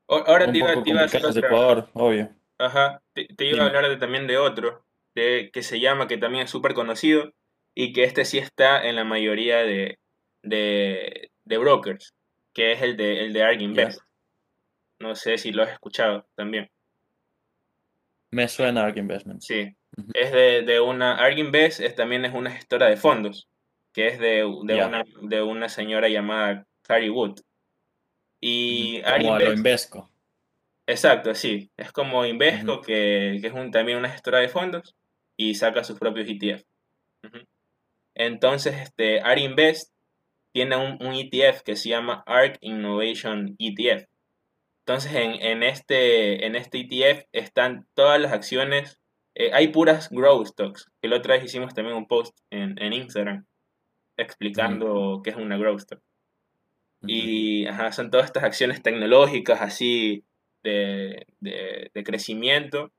Ahora 0.08 0.52
te 0.52 0.58
iba, 0.58 0.74
te 0.84 0.90
iba 0.90 1.02
a 1.02 1.06
hacer 1.06 1.26
otra, 1.26 1.48
Ecuador, 1.48 1.90
obvio. 1.94 2.30
Ajá, 2.58 3.02
te, 3.14 3.26
te 3.26 3.46
iba 3.46 3.64
a 3.64 3.68
hablar 3.68 3.88
de- 3.90 3.98
también 3.98 4.28
de 4.28 4.38
otro, 4.38 4.86
de, 5.16 5.50
que 5.54 5.64
se 5.64 5.80
llama, 5.80 6.08
que 6.08 6.18
también 6.18 6.44
es 6.44 6.50
súper 6.52 6.74
conocido, 6.74 7.32
y 7.74 7.94
que 7.94 8.04
este 8.04 8.26
sí 8.26 8.38
está 8.38 8.88
en 8.88 8.96
la 8.96 9.04
mayoría 9.04 9.60
de, 9.60 10.00
de, 10.44 11.32
de 11.46 11.58
brokers, 11.58 12.14
que 12.54 12.74
es 12.74 12.82
el 12.82 12.98
de, 12.98 13.26
el 13.26 13.34
de 13.34 13.44
ARK. 13.44 13.62
Invest. 13.62 14.02
No 15.00 15.16
sé 15.16 15.38
si 15.38 15.52
lo 15.52 15.64
has 15.64 15.72
escuchado 15.72 16.28
también. 16.36 16.70
Me 18.32 18.48
suena 18.48 18.84
ARK 18.84 18.98
Investments. 18.98 19.46
Sí, 19.46 19.76
Ujú. 19.98 20.12
es 20.14 20.32
de, 20.32 20.62
de 20.62 20.80
una, 20.80 21.16
ARK 21.16 21.38
Invest 21.40 21.80
es, 21.82 21.96
también 21.96 22.26
es 22.26 22.34
una 22.34 22.52
gestora 22.52 22.88
de 22.88 22.98
fondos, 22.98 23.48
que 23.94 24.08
es 24.08 24.20
de, 24.20 24.38
de 24.64 24.86
una, 24.86 25.04
de 25.22 25.42
una 25.42 25.70
señora 25.70 26.10
llamada 26.10 26.66
Carrie 26.82 27.10
Wood. 27.10 27.42
Y 28.40 29.02
Como 29.02 29.36
a 29.36 29.40
lo 29.40 29.54
Invesco. 29.54 30.10
exacto, 30.88 31.36
sí, 31.36 31.72
es 31.78 31.92
como 31.92 32.26
Invesco, 32.26 32.82
que, 32.82 33.38
que 33.42 33.48
es 33.48 33.54
un, 33.54 33.72
también 33.72 33.98
una 33.98 34.10
gestora 34.10 34.40
de 34.40 34.50
fondos, 34.50 34.96
y 35.38 35.56
saca 35.56 35.84
sus 35.84 36.00
propios 36.00 36.28
ETF. 36.28 36.64
Entonces, 38.16 38.76
este, 38.82 39.22
ARK 39.22 39.40
Invest 39.40 39.94
tiene 40.54 40.76
un, 40.76 40.98
un 41.06 41.16
ETF 41.16 41.62
que 41.64 41.76
se 41.76 41.90
llama 41.90 42.24
ARK 42.26 42.58
Innovation 42.62 43.56
ETF. 43.58 44.06
Entonces, 44.86 45.14
en, 45.14 45.34
en 45.42 45.64
este, 45.64 46.46
en 46.46 46.56
este 46.56 46.80
ETF 46.80 47.26
están 47.32 47.88
todas 47.94 48.20
las 48.20 48.34
acciones, 48.34 49.00
eh, 49.36 49.52
hay 49.54 49.70
puras 49.70 50.10
growth 50.10 50.48
stocks, 50.48 50.92
que 51.02 51.08
la 51.08 51.18
otra 51.18 51.36
vez 51.36 51.46
hicimos 51.46 51.74
también 51.74 51.96
un 51.96 52.08
post 52.08 52.38
en, 52.50 52.82
en 52.82 52.94
Instagram 52.94 53.46
Explicando 54.22 55.22
qué 55.24 55.32
es 55.32 55.36
una 55.36 55.58
growth 55.58 55.80
stock. 55.80 56.00
Ujú. 57.02 57.12
Y 57.12 57.66
ajá, 57.66 57.92
son 57.92 58.12
todas 58.12 58.28
estas 58.28 58.44
acciones 58.44 58.82
tecnológicas 58.84 59.62
así 59.62 60.24
de, 60.64 61.26
de, 61.40 61.90
de 61.94 62.04
crecimiento, 62.04 62.92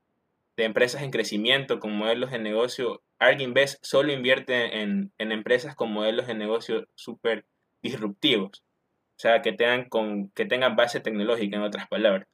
de 0.57 0.65
empresas 0.65 1.01
en 1.01 1.11
crecimiento 1.11 1.79
con 1.79 1.95
modelos 1.95 2.31
de 2.31 2.39
negocio. 2.39 3.01
ARK 3.19 3.39
Invest 3.41 3.83
solo 3.85 4.11
invierte 4.11 4.81
en, 4.81 5.13
en 5.17 5.31
empresas 5.31 5.75
con 5.75 5.91
modelos 5.91 6.27
de 6.27 6.35
negocio 6.35 6.87
súper 6.95 7.45
disruptivos, 7.81 8.63
o 9.17 9.19
sea, 9.19 9.41
que 9.41 9.53
tengan, 9.53 9.87
con, 9.87 10.29
que 10.31 10.45
tengan 10.45 10.75
base 10.75 10.99
tecnológica, 10.99 11.55
en 11.55 11.63
otras 11.63 11.87
palabras. 11.87 12.27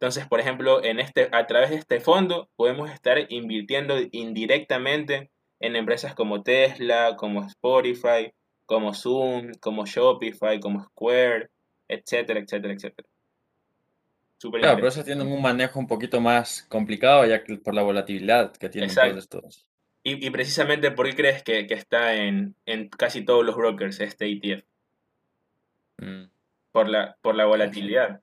Entonces, 0.00 0.26
por 0.26 0.40
ejemplo, 0.40 0.82
en 0.82 0.98
este, 0.98 1.28
a 1.30 1.46
través 1.46 1.70
de 1.70 1.76
este 1.76 2.00
fondo 2.00 2.50
podemos 2.56 2.90
estar 2.90 3.16
invirtiendo 3.28 3.96
indirectamente 4.10 5.30
en 5.66 5.76
empresas 5.76 6.14
como 6.14 6.42
Tesla, 6.42 7.16
como 7.16 7.42
Spotify, 7.46 8.32
como 8.66 8.92
Zoom, 8.94 9.52
como 9.60 9.86
Shopify, 9.86 10.60
como 10.60 10.82
Square, 10.84 11.50
etcétera, 11.88 12.40
etcétera, 12.40 12.74
etcétera. 12.74 13.08
Súper 14.38 14.60
Claro, 14.60 14.76
pero 14.76 14.88
esos 14.88 15.04
tienen 15.04 15.26
un 15.26 15.40
manejo 15.40 15.78
un 15.78 15.86
poquito 15.86 16.20
más 16.20 16.64
complicado, 16.68 17.24
ya 17.24 17.42
que 17.42 17.56
por 17.56 17.74
la 17.74 17.82
volatilidad 17.82 18.52
que 18.52 18.68
tienen 18.68 18.90
todos 18.90 19.06
Exacto. 19.08 19.38
estos. 19.38 19.66
Y, 20.02 20.26
y 20.26 20.30
precisamente, 20.30 20.90
¿por 20.90 21.08
qué 21.08 21.16
crees 21.16 21.42
que, 21.42 21.66
que 21.66 21.74
está 21.74 22.14
en, 22.14 22.54
en 22.66 22.88
casi 22.90 23.24
todos 23.24 23.44
los 23.44 23.56
brokers 23.56 24.00
este 24.00 24.26
ETF? 24.26 24.64
Mm, 25.98 26.24
Por 26.72 26.88
la, 26.88 27.16
por 27.22 27.34
la 27.36 27.46
volatilidad, 27.46 28.20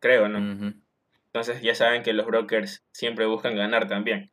creo, 0.00 0.28
¿no? 0.28 0.38
Entonces 1.26 1.62
ya 1.62 1.74
saben 1.74 2.02
que 2.02 2.12
los 2.12 2.26
brokers 2.26 2.82
siempre 2.90 3.26
buscan 3.26 3.54
ganar 3.54 3.86
también. 3.86 4.32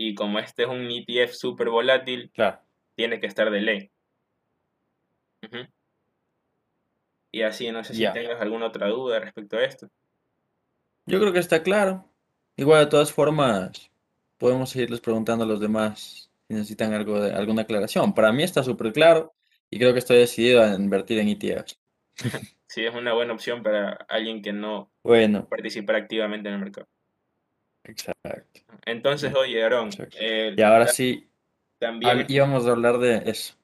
Y 0.00 0.14
como 0.14 0.38
este 0.38 0.62
es 0.62 0.68
un 0.68 0.88
ETF 0.88 1.34
súper 1.34 1.68
volátil, 1.70 2.30
Claro. 2.32 2.60
tiene 2.94 3.18
que 3.18 3.26
estar 3.26 3.50
de 3.50 3.60
ley. 3.60 3.90
Y 7.32 7.42
así, 7.42 7.70
no 7.70 7.82
sé 7.82 7.94
si 7.94 8.10
tengas 8.12 8.40
alguna 8.40 8.66
otra 8.66 8.88
duda 8.88 9.18
respecto 9.18 9.56
a 9.56 9.64
esto. 9.64 9.88
Yo 11.04 11.18
creo 11.18 11.32
que 11.32 11.40
está 11.40 11.62
claro. 11.62 12.08
Igual, 12.56 12.84
de 12.84 12.90
todas 12.90 13.12
formas, 13.12 13.90
podemos 14.38 14.70
seguirles 14.70 15.00
preguntando 15.00 15.44
a 15.44 15.48
los 15.48 15.60
demás 15.60 16.30
si 16.46 16.54
necesitan 16.54 16.94
algo 16.94 17.20
de, 17.20 17.32
alguna 17.32 17.62
aclaración. 17.62 18.14
Para 18.14 18.32
mí 18.32 18.44
está 18.44 18.62
súper 18.62 18.92
claro 18.92 19.34
y 19.68 19.78
creo 19.78 19.92
que 19.92 19.98
estoy 19.98 20.18
decidido 20.18 20.62
a 20.62 20.74
invertir 20.74 21.18
en 21.18 21.28
ETFs. 21.28 21.78
Sí, 22.70 22.84
es 22.84 22.94
una 22.94 23.14
buena 23.14 23.32
opción 23.32 23.62
para 23.62 23.92
alguien 24.10 24.42
que 24.42 24.52
no 24.52 24.92
Bueno, 25.02 25.48
participa 25.48 25.96
activamente 25.96 26.50
en 26.50 26.56
el 26.56 26.60
mercado. 26.60 26.86
Exacto. 27.88 28.60
Entonces, 28.86 29.34
oye, 29.34 29.62
Aaron, 29.62 29.90
eh, 30.18 30.54
Y 30.56 30.62
ahora 30.62 30.86
sí, 30.86 31.28
también, 31.78 32.20
hab- 32.20 32.26
íbamos 32.28 32.66
a 32.66 32.70
hablar 32.70 32.98
de 32.98 33.22
eso. 33.26 33.54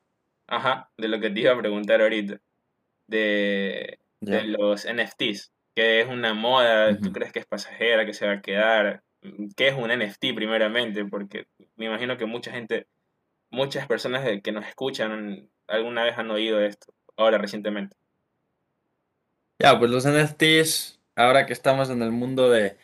ajá, 0.46 0.90
de 0.96 1.08
lo 1.08 1.20
que 1.20 1.30
te 1.30 1.40
iba 1.40 1.52
a 1.52 1.58
preguntar 1.58 2.00
ahorita, 2.02 2.40
de, 3.06 3.98
los 4.20 4.84
NFTs, 4.84 5.52
que 5.74 6.00
es 6.00 6.08
una 6.08 6.34
moda, 6.34 6.98
¿tú 7.00 7.12
crees 7.12 7.32
que 7.32 7.40
es 7.40 7.46
pasajera, 7.46 8.06
que 8.06 8.14
se 8.14 8.26
va 8.26 8.34
a 8.34 8.42
quedar? 8.42 9.02
¿Qué 9.56 9.68
es 9.68 9.74
un 9.74 9.90
NFT 9.90 10.34
primeramente? 10.34 11.04
Porque 11.04 11.46
me 11.76 11.86
imagino 11.86 12.16
que 12.16 12.26
mucha 12.26 12.50
gente, 12.52 12.86
muchas 13.50 13.86
personas 13.86 14.24
que 14.42 14.52
nos 14.52 14.66
escuchan 14.66 15.48
alguna 15.66 16.04
vez 16.04 16.18
han 16.18 16.30
oído 16.30 16.60
esto, 16.60 16.92
ahora 17.16 17.38
recientemente. 17.38 17.96
Ya, 19.58 19.78
pues 19.78 19.90
los 19.90 20.04
NFTs, 20.04 21.00
ahora 21.16 21.46
que 21.46 21.52
estamos 21.52 21.88
en 21.90 22.02
el 22.02 22.10
mundo 22.10 22.50
de, 22.50 22.76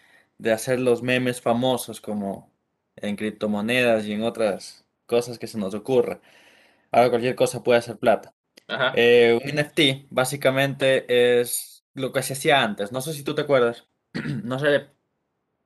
de 0.42 0.52
hacer 0.52 0.80
los 0.80 1.02
memes 1.02 1.40
famosos 1.40 2.00
como 2.00 2.52
en 2.96 3.16
criptomonedas 3.16 4.06
y 4.06 4.12
en 4.12 4.22
otras 4.22 4.84
cosas 5.06 5.38
que 5.38 5.46
se 5.46 5.58
nos 5.58 5.74
ocurra. 5.74 6.20
Ahora 6.92 7.10
cualquier 7.10 7.34
cosa 7.36 7.62
puede 7.62 7.78
hacer 7.80 7.98
plata. 7.98 8.34
Ajá, 8.68 8.90
Eh, 8.92 9.38
un 9.42 9.48
NFT 9.50 10.06
básicamente 10.10 11.40
es 11.40 11.84
lo 11.94 12.12
que 12.12 12.22
se 12.22 12.34
hacía 12.34 12.62
antes. 12.62 12.92
No 12.92 13.00
sé 13.02 13.14
si 13.14 13.24
tú 13.24 13.34
te 13.34 13.42
acuerdas. 13.42 13.88
No 14.44 14.58
sé, 14.58 14.88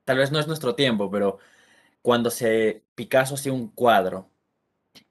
tal 0.04 0.18
vez 0.18 0.30
no 0.32 0.38
es 0.40 0.46
nuestro 0.46 0.74
tiempo, 0.74 1.10
pero 1.10 1.38
cuando 2.02 2.30
se 2.30 2.84
Picasso 2.96 3.34
hacía 3.36 3.52
un 3.52 3.68
cuadro, 3.70 4.30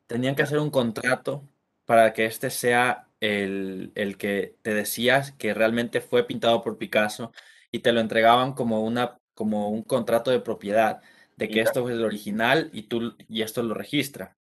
tenían 0.07 0.35
que 0.35 0.43
hacer 0.43 0.59
un 0.59 0.71
contrato 0.71 1.47
para 1.85 2.13
que 2.13 2.25
este 2.25 2.49
sea 2.49 3.09
el, 3.19 3.91
el 3.95 4.17
que 4.17 4.57
te 4.61 4.73
decías 4.73 5.31
que 5.33 5.53
realmente 5.53 6.01
fue 6.01 6.25
pintado 6.27 6.61
por 6.63 6.77
Picasso 6.77 7.31
y 7.71 7.79
te 7.79 7.91
lo 7.91 7.99
entregaban 8.01 8.53
como 8.53 8.81
una, 8.83 9.19
como 9.33 9.69
un 9.69 9.83
contrato 9.83 10.31
de 10.31 10.39
propiedad 10.39 11.01
de 11.35 11.49
que 11.49 11.61
esto 11.61 11.87
es 11.87 11.95
el 11.95 12.03
original 12.03 12.69
y 12.73 12.83
tú 12.83 13.15
y 13.27 13.41
esto 13.41 13.63
lo 13.63 13.73
registra. 13.73 14.37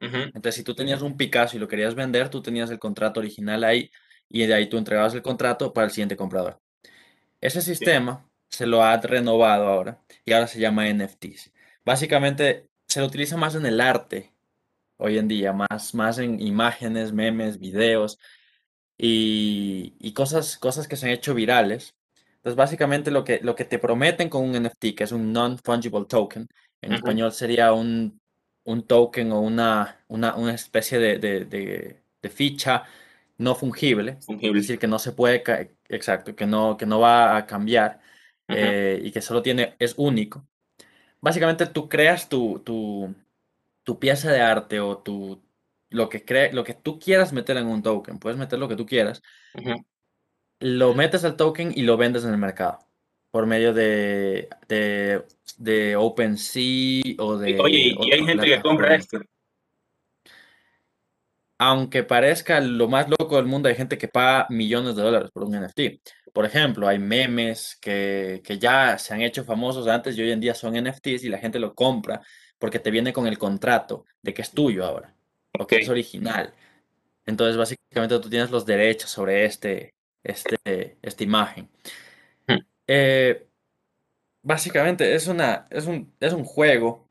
Entonces, 0.00 0.54
si 0.54 0.64
tú 0.64 0.74
tenías 0.74 1.02
un 1.02 1.16
Picasso 1.16 1.56
y 1.56 1.60
lo 1.60 1.68
querías 1.68 1.94
vender, 1.94 2.30
tú 2.30 2.40
tenías 2.42 2.70
el 2.70 2.78
contrato 2.78 3.20
original 3.20 3.64
ahí 3.64 3.90
y 4.30 4.46
de 4.46 4.54
ahí 4.54 4.68
tú 4.68 4.78
entregabas 4.78 5.14
el 5.14 5.22
contrato 5.22 5.72
para 5.72 5.86
el 5.86 5.90
siguiente 5.90 6.16
comprador. 6.16 6.60
Ese 7.40 7.60
sí, 7.60 7.74
sistema 7.74 8.26
se 8.48 8.66
lo 8.66 8.82
ha 8.82 8.96
renovado 8.98 9.66
ahora 9.66 10.00
y 10.24 10.32
ahora 10.32 10.46
se 10.46 10.60
llama 10.60 10.88
NFTs. 10.88 11.52
Básicamente 11.84 12.68
se 12.86 13.00
lo 13.00 13.06
utiliza 13.06 13.36
más 13.36 13.54
en 13.54 13.66
el 13.66 13.80
arte 13.80 14.32
hoy 14.96 15.18
en 15.18 15.28
día, 15.28 15.52
más, 15.52 15.94
más 15.94 16.18
en 16.18 16.40
imágenes, 16.40 17.12
memes, 17.12 17.58
videos 17.58 18.18
y, 18.98 19.94
y 19.98 20.12
cosas, 20.12 20.58
cosas 20.58 20.88
que 20.88 20.96
se 20.96 21.06
han 21.06 21.12
hecho 21.12 21.34
virales. 21.34 21.94
Entonces, 22.40 22.56
básicamente 22.56 23.10
lo 23.10 23.24
que, 23.24 23.40
lo 23.42 23.54
que 23.54 23.64
te 23.66 23.78
prometen 23.78 24.28
con 24.30 24.42
un 24.48 24.54
NFT, 24.56 24.94
que 24.94 25.04
es 25.04 25.12
un 25.12 25.32
non-fungible 25.32 26.06
token, 26.06 26.48
en 26.80 26.92
español 26.94 27.32
sería 27.32 27.72
un, 27.72 28.20
un 28.64 28.86
token 28.86 29.32
o 29.32 29.40
una, 29.40 30.04
una, 30.08 30.34
una 30.36 30.54
especie 30.54 30.98
de, 30.98 31.18
de- 31.18 31.44
de- 31.44 32.02
de 32.22 32.28
ficha 32.30 32.84
no 33.38 33.54
fungible, 33.54 34.12
es 34.12 34.26
fungible. 34.26 34.60
decir, 34.60 34.78
que 34.78 34.86
no 34.86 34.98
se 34.98 35.12
puede, 35.12 35.42
exacto, 35.88 36.34
que 36.36 36.46
no, 36.46 36.76
que 36.76 36.86
no 36.86 37.00
va 37.00 37.36
a 37.36 37.46
cambiar 37.46 38.00
eh, 38.50 39.00
y 39.02 39.10
que 39.12 39.20
solo 39.22 39.42
tiene, 39.42 39.76
es 39.78 39.94
único. 39.98 40.46
Básicamente 41.20 41.66
tú 41.66 41.88
creas 41.88 42.28
tu, 42.28 42.60
tu, 42.60 43.14
tu 43.84 43.98
pieza 43.98 44.30
de 44.32 44.40
arte 44.42 44.80
o 44.80 44.98
tu, 44.98 45.42
lo 45.90 46.08
que 46.08 46.24
cre- 46.26 46.52
lo 46.52 46.64
que 46.64 46.74
tú 46.74 46.98
quieras 46.98 47.32
meter 47.32 47.56
en 47.58 47.66
un 47.68 47.82
token, 47.82 48.18
puedes 48.18 48.38
meter 48.38 48.58
lo 48.58 48.68
que 48.68 48.76
tú 48.76 48.86
quieras. 48.86 49.22
Lo 50.60 50.94
metes 50.94 51.24
al 51.24 51.36
token 51.36 51.72
y 51.74 51.82
lo 51.82 51.96
vendes 51.96 52.24
en 52.24 52.30
el 52.30 52.38
mercado 52.38 52.78
por 53.30 53.46
medio 53.46 53.72
de, 53.72 54.48
de, 54.68 55.24
de 55.58 55.96
OpenSea 55.96 57.02
o 57.18 57.44
Y- 57.44 57.58
Oye, 57.58 57.76
de 57.78 57.96
y 58.00 58.12
hay 58.12 58.24
gente 58.24 58.46
que 58.46 58.60
compra 58.60 58.94
esto. 58.94 59.20
Aunque 61.58 62.02
parezca 62.04 62.60
lo 62.60 62.88
más 62.88 63.08
loco 63.10 63.36
del 63.36 63.44
mundo, 63.44 63.68
hay 63.68 63.74
gente 63.74 63.98
que 63.98 64.08
paga 64.08 64.46
millones 64.48 64.96
de 64.96 65.02
dólares 65.02 65.30
por 65.30 65.44
un 65.44 65.54
NFT. 65.54 66.00
Por 66.32 66.46
ejemplo, 66.46 66.88
hay 66.88 66.98
memes 66.98 67.76
que, 67.80 68.40
que 68.42 68.58
ya 68.58 68.96
se 68.98 69.12
han 69.12 69.20
hecho 69.20 69.44
famosos 69.44 69.86
antes 69.86 70.16
y 70.16 70.22
hoy 70.22 70.30
en 70.30 70.40
día 70.40 70.54
son 70.54 70.74
NFTs 70.74 71.24
y 71.24 71.28
la 71.28 71.38
gente 71.38 71.58
lo 71.58 71.74
compra 71.74 72.22
porque 72.58 72.78
te 72.78 72.90
viene 72.90 73.12
con 73.12 73.26
el 73.26 73.36
contrato 73.36 74.06
de 74.22 74.32
que 74.32 74.40
es 74.42 74.50
tuyo 74.52 74.86
ahora 74.86 75.14
o 75.58 75.64
Ok. 75.64 75.68
que 75.68 75.76
es 75.80 75.88
original. 75.90 76.54
Entonces, 77.26 77.56
básicamente 77.58 78.18
tú 78.20 78.30
tienes 78.30 78.50
los 78.50 78.64
derechos 78.64 79.10
sobre 79.10 79.44
este, 79.44 79.94
este, 80.24 80.96
esta 81.02 81.24
imagen. 81.24 81.68
Ujú, 82.48 82.58
Eh, 82.86 83.46
básicamente 84.42 85.14
es 85.14 85.26
una, 85.28 85.66
es 85.70 85.86
un, 85.86 86.12
es 86.20 86.32
un 86.32 86.44
juego, 86.44 87.08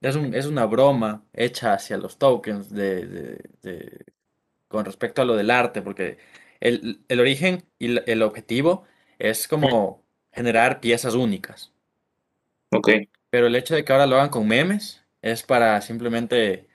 es 0.00 0.16
un, 0.16 0.34
es 0.34 0.46
una 0.46 0.66
broma 0.66 1.24
hecha 1.32 1.74
hacia 1.74 1.96
los 1.98 2.18
tokens 2.18 2.70
de, 2.70 3.06
de- 3.06 3.50
de- 3.62 4.04
con 4.68 4.84
respecto 4.84 5.20
a 5.22 5.24
lo 5.24 5.34
del 5.36 5.50
arte, 5.50 5.82
porque 5.82 6.18
el, 6.60 7.00
el 7.08 7.20
origen 7.20 7.64
y 7.78 7.98
el, 8.10 8.22
objetivo 8.22 8.84
es 9.18 9.48
como 9.48 10.04
generar 10.32 10.80
piezas 10.80 11.14
únicas. 11.14 11.72
Ok. 12.70 12.88
Pero 13.30 13.48
el 13.48 13.56
hecho 13.56 13.74
de 13.74 13.84
que 13.84 13.92
ahora 13.92 14.06
lo 14.06 14.16
hagan 14.16 14.28
con 14.28 14.46
memes 14.46 15.04
es 15.22 15.42
para 15.42 15.80
simplemente 15.80 16.68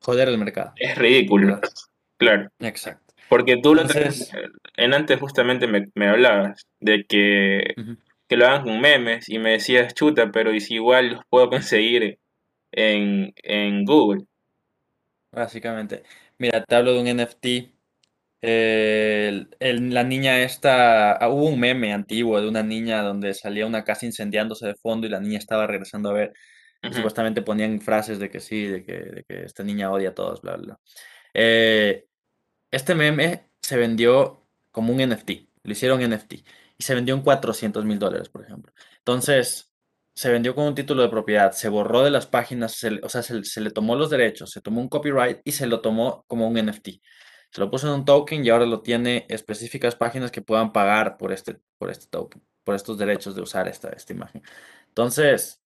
joder 0.00 0.28
el 0.28 0.38
mercado, 0.38 0.72
Es 0.76 0.96
ridículo. 0.98 1.54
¿verdad? 1.54 1.70
Claro. 2.16 2.50
Exacto. 2.58 3.05
Porque 3.28 3.56
tú 3.62 3.74
lo 3.74 3.82
Entonces, 3.82 4.32
eh, 4.34 4.48
en 4.76 4.94
antes 4.94 5.18
justamente 5.20 5.66
me, 5.66 5.86
me 5.94 6.08
hablabas 6.08 6.66
de 6.80 7.04
que, 7.04 7.74
que 8.28 8.36
lo 8.36 8.46
hagan 8.46 8.64
con 8.64 8.80
memes 8.80 9.28
y 9.28 9.38
me 9.38 9.52
decías, 9.52 9.94
chuta, 9.94 10.30
pero 10.30 10.58
si 10.60 10.74
igual 10.74 11.10
los 11.10 11.20
puedo 11.28 11.50
conseguir 11.50 12.18
en, 12.72 13.32
en 13.42 13.84
Google. 13.84 14.24
Básicamente. 15.32 16.02
Mira, 16.38 16.64
te 16.64 16.74
hablo 16.76 16.92
de 16.94 17.00
un 17.00 17.06
NFT. 17.08 17.72
eh, 18.42 19.28
el- 19.30 19.48
el- 19.60 19.94
la 19.94 20.04
niña 20.04 20.40
esta, 20.40 21.12
ah, 21.12 21.28
hubo 21.30 21.46
un 21.48 21.58
meme 21.60 21.92
antiguo 21.92 22.40
de 22.40 22.48
una 22.48 22.62
niña 22.62 23.02
donde 23.02 23.34
salía 23.34 23.66
una 23.66 23.82
casa 23.84 24.06
incendiándose 24.06 24.66
de 24.66 24.74
fondo 24.76 25.06
y 25.06 25.10
la 25.10 25.20
niña 25.20 25.38
estaba 25.38 25.66
regresando 25.66 26.10
a 26.10 26.12
ver 26.12 26.32
y 26.88 26.94
supuestamente 26.94 27.42
ponían 27.42 27.80
frases 27.80 28.18
de 28.20 28.30
que 28.30 28.40
sí, 28.40 28.64
de 28.66 28.84
que, 28.84 28.92
de 28.94 29.24
que 29.28 29.44
esta 29.44 29.64
niña 29.64 29.90
odia 29.92 30.10
a 30.10 30.14
todos, 30.14 30.42
bla, 30.42 30.56
bla. 30.56 30.64
bla. 30.66 30.80
Eh, 31.34 32.06
este 32.70 32.94
meme 32.94 33.50
se 33.62 33.76
vendió 33.76 34.42
como 34.70 34.92
un 34.92 35.00
NFT, 35.00 35.30
lo 35.62 35.72
hicieron 35.72 36.00
NFT 36.02 36.34
y 36.78 36.82
se 36.84 36.94
vendió 36.94 37.14
en 37.14 37.22
cuatrocientos 37.22 37.84
mil 37.84 37.98
dólares, 37.98 38.28
por 38.28 38.42
ejemplo. 38.44 38.72
Entonces, 38.98 39.72
se 40.14 40.30
vendió 40.30 40.54
con 40.54 40.64
un 40.66 40.74
título 40.74 41.02
de 41.02 41.08
propiedad, 41.08 41.52
se 41.52 41.68
borró 41.68 42.02
de 42.02 42.10
las 42.10 42.26
páginas, 42.26 42.82
o 43.02 43.08
sea, 43.08 43.22
se, 43.22 43.60
le 43.60 43.70
tomó 43.70 43.96
los 43.96 44.10
derechos, 44.10 44.50
se 44.50 44.60
tomó 44.62 44.80
un 44.80 44.88
copyright 44.88 45.40
y 45.44 45.52
se 45.52 45.66
lo 45.66 45.80
tomó 45.80 46.24
como 46.26 46.48
un 46.48 46.56
NFT. 46.56 46.88
Se 47.50 47.60
lo 47.60 47.70
puso 47.70 47.86
en 47.88 47.94
un 47.94 48.04
token 48.04 48.44
y 48.44 48.50
ahora 48.50 48.66
lo 48.66 48.82
tiene 48.82 49.26
específicas 49.28 49.94
páginas 49.96 50.30
que 50.30 50.42
puedan 50.42 50.72
pagar 50.72 51.16
por 51.16 51.32
este, 51.32 51.60
por 51.78 51.90
este 51.90 52.06
token, 52.08 52.42
por 52.64 52.74
estos 52.74 52.98
derechos 52.98 53.34
de 53.34 53.42
usar 53.42 53.68
esta, 53.68 53.90
esta 53.90 54.12
imagen. 54.12 54.42
Entonces, 54.88 55.62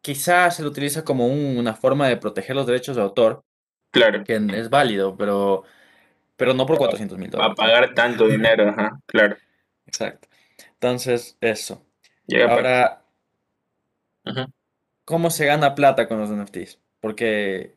quizás 0.00 0.56
se 0.56 0.62
lo 0.62 0.68
utiliza 0.70 1.04
como 1.04 1.26
un- 1.26 1.56
una 1.58 1.74
forma 1.74 2.08
de 2.08 2.16
proteger 2.16 2.56
los 2.56 2.66
derechos 2.66 2.96
de 2.96 3.02
autor, 3.02 3.44
Claro. 3.92 4.24
que 4.24 4.36
es 4.36 4.70
válido, 4.70 5.16
pero, 5.16 5.64
pero 6.36 6.54
no 6.54 6.66
por 6.66 6.78
cuatrocientos 6.78 7.18
mil 7.18 7.30
A 7.30 7.32
dólares, 7.32 7.56
¿no? 7.58 7.64
pagar 7.64 7.94
tanto 7.94 8.26
dinero, 8.26 8.68
ajá, 8.70 8.98
claro. 9.06 9.36
Exacto. 9.86 10.28
Entonces, 10.74 11.36
eso. 11.40 11.84
Llega 12.26 12.46
a. 12.46 12.50
Ahora, 12.52 13.04
Ujú, 14.24 14.52
¿cómo 15.04 15.30
se 15.30 15.46
gana 15.46 15.74
plata 15.74 16.08
con 16.08 16.18
los 16.20 16.30
NFTs? 16.30 16.80
Porque 17.00 17.76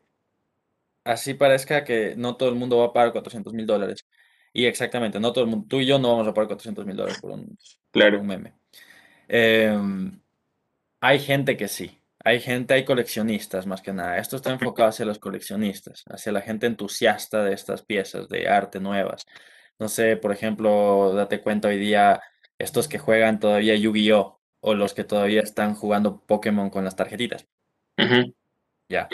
así 1.04 1.34
parezca 1.34 1.84
que 1.84 2.15
no 2.17 2.36
todo 2.38 2.49
el 2.49 2.56
mundo 2.56 2.78
va 2.80 2.86
a 2.88 2.93
pagar 2.93 3.12
cuatrocientos 3.12 3.54
mil 3.54 3.65
dólares. 3.65 4.06
Y 4.54 4.65
exactamente, 4.65 5.19
no 5.19 5.34
todo 5.34 5.43
el 5.43 5.49
mundo, 5.49 5.67
tú 5.69 5.80
y 5.80 5.86
yo 5.86 5.99
no 5.99 6.12
vamos 6.12 6.28
a 6.28 6.34
pagar 6.34 6.47
cuatrocientos 6.47 6.86
mil 6.86 6.95
dólares 6.95 7.19
por 7.21 7.32
un, 7.32 7.58
por 8.01 8.01
Claro. 8.01 8.19
un 8.19 8.28
meme. 8.28 8.54
Em, 9.28 10.21
hay 11.01 11.19
gente 11.19 11.58
que 11.58 11.67
sí. 11.69 11.99
Hay 12.25 12.39
gente, 12.41 12.73
hay 12.73 12.85
coleccionistas 12.85 13.67
más 13.67 13.81
que 13.81 13.93
nada. 13.93 14.17
Esto 14.17 14.35
está 14.38 14.51
enfocado 14.51 14.89
hacia 14.89 15.05
los 15.05 15.19
coleccionistas, 15.19 16.03
hacia 16.09 16.31
la 16.31 16.41
gente 16.41 16.65
entusiasta 16.67 17.43
de 17.43 17.53
estas 17.53 17.83
piezas 17.83 18.27
de 18.29 18.49
arte 18.49 18.79
nuevas. 18.79 19.25
No 19.79 19.88
sé, 19.89 20.17
por 20.17 20.31
ejemplo, 20.31 21.13
date 21.13 21.41
cuenta 21.41 21.67
hoy 21.67 21.77
día, 21.77 22.21
estos 22.57 22.88
que 22.88 22.97
juegan 22.99 23.39
todavía 23.39 23.75
Yu-Gi-Oh! 23.75 24.39
o 24.61 24.73
los 24.73 24.93
que 24.95 25.03
todavía 25.03 25.41
están 25.41 25.75
jugando 25.75 26.21
Pokémon 26.25 26.69
con 26.71 26.83
las 26.83 26.95
tarjetitas. 26.95 27.45
Ya. 28.89 29.07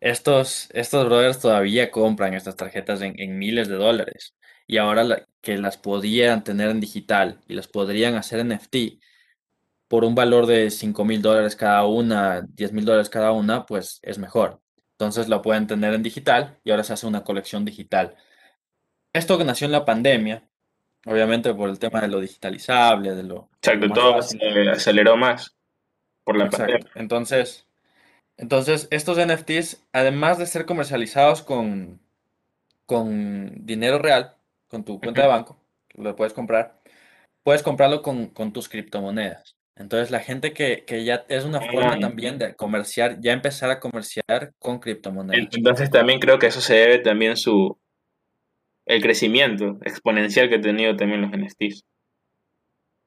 Estos, 0.00 0.68
estos 0.72 1.06
brothers 1.06 1.40
todavía 1.40 1.90
compran 1.90 2.34
estas 2.34 2.56
tarjetas 2.56 3.00
en, 3.02 3.18
en 3.18 3.38
miles 3.38 3.68
de 3.68 3.76
dólares. 3.76 4.34
Y 4.66 4.76
ahora 4.78 5.04
la- 5.04 5.26
que 5.40 5.56
las 5.58 5.78
podían 5.78 6.44
tener 6.44 6.68
en 6.70 6.80
digital 6.80 7.40
y 7.48 7.54
las 7.54 7.68
podrían 7.68 8.14
hacer 8.16 8.40
NFT 8.44 9.00
por 9.90 10.04
un 10.04 10.14
valor 10.14 10.46
de 10.46 10.70
cinco 10.70 11.04
mil 11.04 11.20
dólares 11.20 11.56
cada 11.56 11.84
una, 11.84 12.42
diez 12.42 12.72
mil 12.72 12.84
dólares 12.84 13.10
cada 13.10 13.32
una, 13.32 13.66
pues 13.66 13.98
es 14.04 14.18
mejor. 14.18 14.60
Entonces 14.92 15.28
la 15.28 15.42
pueden 15.42 15.66
tener 15.66 15.94
en 15.94 16.04
digital 16.04 16.60
y 16.62 16.70
ahora 16.70 16.84
se 16.84 16.92
hace 16.92 17.08
una 17.08 17.24
colección 17.24 17.64
digital. 17.64 18.14
Esto 19.12 19.36
que 19.36 19.42
nació 19.42 19.64
en 19.64 19.72
la 19.72 19.84
pandemia, 19.84 20.48
obviamente 21.06 21.52
por 21.54 21.68
el 21.68 21.80
tema 21.80 22.00
de 22.02 22.06
lo 22.06 22.20
digitalizable, 22.20 23.16
de 23.16 23.24
lo, 23.24 23.34
lo 23.34 23.48
Exacto, 23.56 23.88
más 23.88 23.98
todo 23.98 24.12
fácil. 24.14 24.38
se 24.38 24.70
aceleró 24.70 25.16
más 25.16 25.56
por 26.22 26.36
la 26.38 26.44
Exacto. 26.44 26.66
pandemia. 26.66 26.92
Entonces, 26.94 27.66
entonces 28.36 28.86
estos 28.92 29.18
NFTs, 29.18 29.88
además 29.92 30.38
de 30.38 30.46
ser 30.46 30.66
comercializados 30.66 31.42
con, 31.42 32.00
con 32.86 33.66
dinero 33.66 33.98
real, 33.98 34.36
con 34.68 34.84
tu 34.84 35.00
cuenta 35.00 35.22
de 35.22 35.26
banco, 35.28 35.58
lo 35.94 36.14
puedes 36.14 36.32
comprar, 36.32 36.80
puedes 37.42 37.64
comprarlo 37.64 38.02
con, 38.02 38.28
con 38.28 38.52
tus 38.52 38.68
criptomonedas. 38.68 39.56
Entonces, 39.80 40.10
la 40.10 40.20
gente 40.20 40.52
que, 40.52 40.84
que 40.84 41.04
ya 41.04 41.24
es 41.28 41.44
una 41.46 41.60
forma 41.60 41.98
también 41.98 42.38
de 42.38 42.54
comerciar, 42.54 43.18
ya 43.20 43.32
empezar 43.32 43.70
a 43.70 43.80
comerciar 43.80 44.52
con 44.58 44.78
criptomonedas. 44.78 45.48
Entonces 45.56 45.90
también 45.90 46.20
creo 46.20 46.38
que 46.38 46.48
eso 46.48 46.60
se 46.60 46.74
debe 46.74 46.98
también 46.98 47.36
su 47.36 47.78
el 48.84 49.00
crecimiento 49.00 49.78
exponencial 49.82 50.50
que 50.50 50.56
ha 50.56 50.60
tenido 50.60 50.94
también 50.96 51.22
los 51.22 51.32
NFTs. 51.32 51.82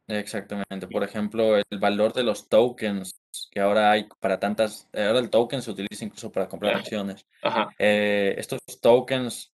Exactamente. 0.07 0.87
Por 0.87 1.03
ejemplo, 1.03 1.57
el 1.57 1.79
valor 1.79 2.13
de 2.13 2.23
los 2.23 2.49
tokens 2.49 3.21
que 3.51 3.59
ahora 3.59 3.91
hay 3.91 4.07
para 4.19 4.39
tantas, 4.39 4.89
ahora 4.93 5.19
el 5.19 5.29
token 5.29 5.61
se 5.61 5.71
utiliza 5.71 6.05
incluso 6.05 6.31
para 6.31 6.47
comprar 6.47 6.75
acciones. 6.75 7.25
ajá, 7.43 7.69
Eh, 7.77 8.33
estos 8.37 8.59
tokens 8.81 9.53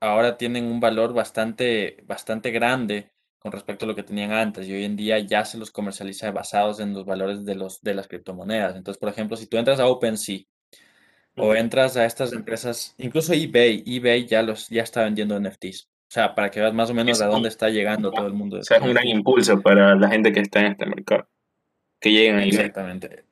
ahora 0.00 0.36
tienen 0.36 0.66
un 0.66 0.80
valor 0.80 1.14
bastante, 1.14 1.96
bastante 2.06 2.50
grande 2.50 3.10
con 3.38 3.52
respecto 3.52 3.84
a 3.84 3.88
lo 3.88 3.94
que 3.94 4.02
tenían 4.02 4.32
antes 4.32 4.66
y 4.66 4.72
hoy 4.72 4.84
en 4.84 4.96
día 4.96 5.18
ya 5.20 5.44
se 5.44 5.58
los 5.58 5.70
comercializa 5.70 6.30
basados 6.32 6.80
en 6.80 6.92
los 6.92 7.04
valores 7.04 7.44
de 7.44 7.54
los, 7.54 7.80
de 7.82 7.94
las 7.94 8.08
criptomonedas. 8.08 8.76
Entonces, 8.76 8.98
por 8.98 9.08
ejemplo, 9.08 9.36
si 9.36 9.46
tú 9.46 9.56
entras 9.58 9.80
a 9.80 9.86
OpenSea 9.86 10.40
o 11.36 11.54
entras 11.54 11.96
a 11.96 12.04
estas 12.04 12.32
empresas, 12.32 12.94
incluso 12.98 13.32
eBay, 13.32 13.84
eBay 13.86 14.26
ya 14.26 14.42
los, 14.42 14.68
ya 14.68 14.82
está 14.82 15.04
vendiendo 15.04 15.36
NFTs. 15.36 15.88
O 16.08 16.10
sea, 16.10 16.34
para 16.34 16.50
que 16.50 16.60
veas 16.60 16.72
más 16.74 16.90
o 16.90 16.94
menos 16.94 17.18
Es 17.18 17.22
a 17.22 17.26
dónde 17.26 17.48
está 17.48 17.68
llegando 17.68 18.08
o 18.08 18.12
todo 18.12 18.26
el 18.26 18.32
mundo 18.32 18.56
de 18.56 18.64
sea, 18.64 18.78
es 18.78 18.82
un 18.82 18.94
gran 18.94 19.06
impulso 19.06 19.60
para 19.60 19.94
la 19.94 20.08
gente 20.08 20.32
que 20.32 20.40
está 20.40 20.60
en 20.60 20.72
este 20.72 20.86
mercado, 20.86 21.28
que 22.00 22.10
lleguen 22.10 22.36
ahí. 22.36 22.48
Exactamente, 22.48 23.24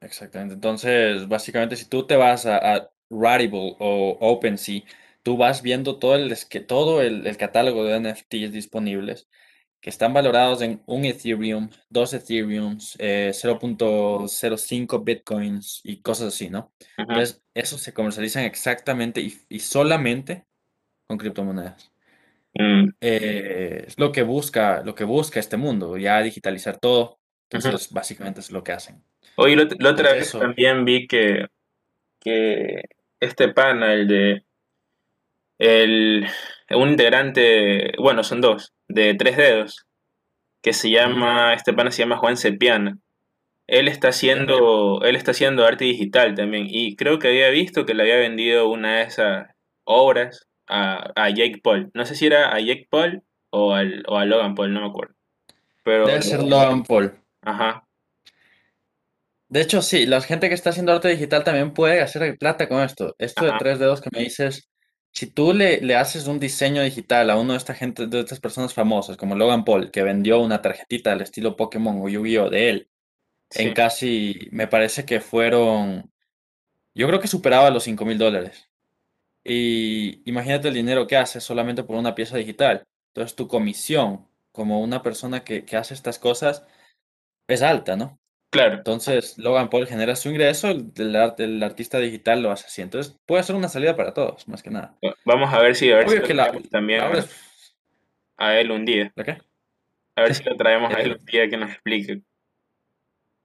exactamente. 0.00 0.54
Entonces, 0.54 1.28
básicamente, 1.28 1.76
si 1.76 1.88
tú 1.88 2.06
te 2.06 2.16
vas 2.16 2.46
a, 2.46 2.76
a- 2.76 2.88
Rarible 3.14 3.76
o 3.78 4.16
OpenSea, 4.20 4.80
tú 5.22 5.36
vas 5.36 5.62
viendo 5.62 5.98
todo 5.98 6.16
el, 6.16 6.34
que 6.50 6.60
todo 6.60 7.02
el, 7.02 7.26
el 7.26 7.36
catálogo 7.36 7.84
de 7.84 7.96
NFTs 7.96 8.52
disponibles 8.52 9.28
que 9.80 9.90
están 9.90 10.12
valorados 10.14 10.62
en 10.62 10.82
un 10.86 11.04
Ethereum, 11.04 11.70
dos 11.90 12.14
Ethereums, 12.14 12.96
eh, 13.00 13.32
cero 13.34 13.58
punto 13.58 14.26
cero 14.28 14.56
cinco 14.56 15.00
Bitcoins 15.02 15.80
y 15.84 16.02
cosas 16.02 16.28
así, 16.34 16.50
¿no? 16.50 16.72
Ujú, 16.98 17.12
Entonces, 17.12 17.42
esos 17.54 17.80
se 17.82 17.92
comercializan 17.94 18.44
exactamente 18.44 19.20
y, 19.20 19.36
y 19.48 19.58
solamente 19.60 20.46
con 21.08 21.18
criptomonedas. 21.18 21.92
mm, 22.58 22.92
Eh, 23.00 23.84
es 23.88 23.98
lo 23.98 24.12
que 24.12 24.22
busca, 24.22 24.82
lo 24.84 24.94
que 24.94 25.04
busca 25.04 25.40
este 25.40 25.56
mundo, 25.56 25.96
ya 25.96 26.20
digitalizar 26.22 26.78
todo. 26.78 27.20
Entonces, 27.44 27.90
básicamente 27.92 28.40
es 28.40 28.50
lo 28.52 28.62
que 28.64 28.72
hacen. 28.72 29.04
Hoy 29.34 29.56
la, 29.56 29.90
otra 29.90 30.12
vez 30.12 30.18
eso. 30.18 30.38
también 30.38 30.84
vi 30.84 31.06
que, 31.06 31.46
que 32.20 32.82
este 33.20 33.48
pana, 33.50 33.94
el 33.94 34.08
de 34.08 34.46
el, 35.62 36.26
un 36.70 36.88
integrante, 36.90 37.92
bueno, 37.98 38.24
son 38.24 38.40
dos, 38.40 38.72
de 38.88 39.14
tres 39.14 39.36
dedos, 39.36 39.86
que 40.60 40.72
se 40.72 40.90
llama, 40.90 41.54
este 41.54 41.72
pana 41.72 41.92
se 41.92 42.02
llama 42.02 42.16
Juan 42.18 42.36
Sepiana. 42.36 42.98
Él 43.68 43.86
está 43.86 44.08
haciendo, 44.08 45.02
él 45.02 45.14
está 45.14 45.30
haciendo 45.30 45.64
arte 45.64 45.84
digital 45.84 46.34
también, 46.34 46.66
y 46.68 46.96
creo 46.96 47.20
que 47.20 47.28
había 47.28 47.48
visto 47.50 47.86
que 47.86 47.94
le 47.94 48.02
había 48.02 48.16
vendido 48.16 48.68
una 48.68 48.96
de 48.96 49.02
esas 49.04 49.46
obras 49.84 50.48
a, 50.66 51.12
a 51.14 51.30
Jake 51.30 51.60
Paul. 51.62 51.90
No 51.94 52.04
sé 52.06 52.16
si 52.16 52.26
era 52.26 52.52
a 52.52 52.58
Jake 52.58 52.88
Paul 52.90 53.22
o, 53.50 53.72
al, 53.74 54.02
o 54.08 54.18
a 54.18 54.24
Logan 54.24 54.56
Paul, 54.56 54.74
no 54.74 54.80
me 54.80 54.88
acuerdo. 54.88 55.14
Pero, 55.84 56.06
Debe 56.06 56.22
ser 56.22 56.42
Logan 56.42 56.82
Paul. 56.82 57.12
ajá, 57.42 57.86
De 59.48 59.60
hecho, 59.60 59.80
sí, 59.80 60.06
la 60.06 60.20
gente 60.22 60.48
que 60.48 60.54
está 60.54 60.70
haciendo 60.70 60.92
arte 60.92 61.08
digital 61.08 61.44
también 61.44 61.72
puede 61.72 62.00
hacer 62.00 62.36
plata 62.36 62.68
con 62.68 62.82
esto. 62.82 63.14
Esto 63.18 63.44
de 63.44 63.52
tres 63.58 63.78
dedos 63.78 64.00
que 64.00 64.10
me 64.12 64.24
dices, 64.24 64.71
si 65.12 65.26
tú 65.26 65.52
le, 65.52 65.80
le 65.80 65.96
haces 65.96 66.26
un 66.26 66.40
diseño 66.40 66.82
digital 66.82 67.30
a 67.30 67.38
uno 67.38 67.52
de 67.52 67.58
esta 67.58 67.74
gente, 67.74 68.06
de 68.06 68.20
estas 68.20 68.40
personas 68.40 68.74
famosas, 68.74 69.16
como 69.16 69.36
Logan 69.36 69.64
Paul, 69.64 69.90
que 69.90 70.02
vendió 70.02 70.40
una 70.40 70.62
tarjetita 70.62 71.12
al 71.12 71.20
estilo 71.20 71.56
Pokémon 71.56 72.00
o 72.02 72.08
Yu-Gi-Oh 72.08 72.50
de 72.50 72.70
él, 72.70 72.88
en 73.50 73.74
casi, 73.74 74.48
me 74.50 74.66
parece 74.66 75.04
que 75.04 75.20
fueron, 75.20 76.10
yo 76.94 77.06
creo 77.08 77.20
que 77.20 77.28
superaba 77.28 77.70
los 77.70 77.84
cinco 77.84 78.04
mil 78.04 78.18
dólares. 78.18 78.70
Y 79.44 80.22
imagínate 80.30 80.68
el 80.68 80.74
dinero 80.74 81.06
que 81.06 81.16
haces 81.16 81.44
solamente 81.44 81.84
por 81.84 81.96
una 81.96 82.14
pieza 82.14 82.36
digital. 82.36 82.84
Entonces 83.08 83.36
tu 83.36 83.48
comisión, 83.48 84.28
como 84.52 84.80
una 84.80 85.02
persona 85.02 85.44
que, 85.44 85.64
que 85.64 85.76
hace 85.76 85.94
estas 85.94 86.18
cosas, 86.18 86.64
es 87.48 87.62
alta, 87.62 87.96
¿no? 87.96 88.21
Claro. 88.52 88.74
Entonces, 88.74 89.36
Logan 89.38 89.68
Paul 89.68 89.88
genera 89.88 90.14
su 90.14 90.28
ingreso, 90.28 90.68
el, 90.70 91.62
artista 91.64 91.98
digital 91.98 92.42
lo 92.42 92.52
hace 92.52 92.66
así. 92.66 92.82
Entonces, 92.82 93.18
puede 93.26 93.42
ser 93.42 93.56
una 93.56 93.68
salida 93.68 93.96
para 93.96 94.14
todos, 94.14 94.46
más 94.46 94.62
que 94.62 94.70
nada. 94.70 94.96
Vamos 95.24 95.52
a 95.52 95.60
ver 95.60 95.74
si, 95.74 95.90
a 95.90 95.96
ver 95.96 96.08
si 96.08 96.16
Obvio 96.16 96.26
que 96.26 96.34
la, 96.34 96.52
también 96.70 97.02
es... 97.16 97.74
a 98.36 98.56
él 98.58 98.70
un 98.70 98.84
día. 98.84 99.10
¿La 99.16 99.24
qué? 99.24 99.38
A 100.14 100.22
ver 100.22 100.34
si 100.34 100.44
lo 100.44 100.56
traemos 100.56 100.94
a 100.94 101.00
él 101.00 101.12
El- 101.12 101.18
un 101.18 101.24
día 101.24 101.48
que 101.48 101.56
nos 101.56 101.70
explique. 101.70 102.22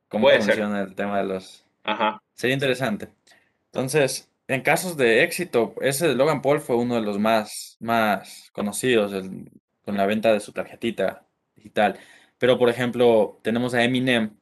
¿Cómo 0.10 0.24
Puede 0.26 0.42
ser. 0.42 0.56
funciona 0.56 0.82
el 0.82 0.96
tema 0.96 1.18
de 1.18 1.26
los... 1.26 1.66
Ajá. 1.84 2.22
Sería 2.34 2.54
interesante. 2.54 3.10
Entonces, 3.66 4.32
en 4.48 4.62
casos 4.62 4.96
de 4.98 5.24
éxito, 5.24 5.74
ese 5.82 6.08
de 6.10 6.16
Logan 6.16 6.42
Paul 6.42 6.62
fue 6.62 6.78
uno 6.78 6.96
de 6.96 7.02
los 7.02 7.20
más, 7.20 7.78
más 7.80 8.50
conocidos 8.54 9.12
el- 9.14 9.50
con 9.84 9.98
la 9.98 10.06
venta 10.06 10.32
de 10.34 10.40
su 10.40 10.52
tarjetita 10.52 11.26
digital. 11.56 11.98
Pero, 12.38 12.58
por 12.60 12.70
ejemplo, 12.70 13.40
tenemos 13.42 13.74
a 13.74 13.84
Eminem. 13.84 14.37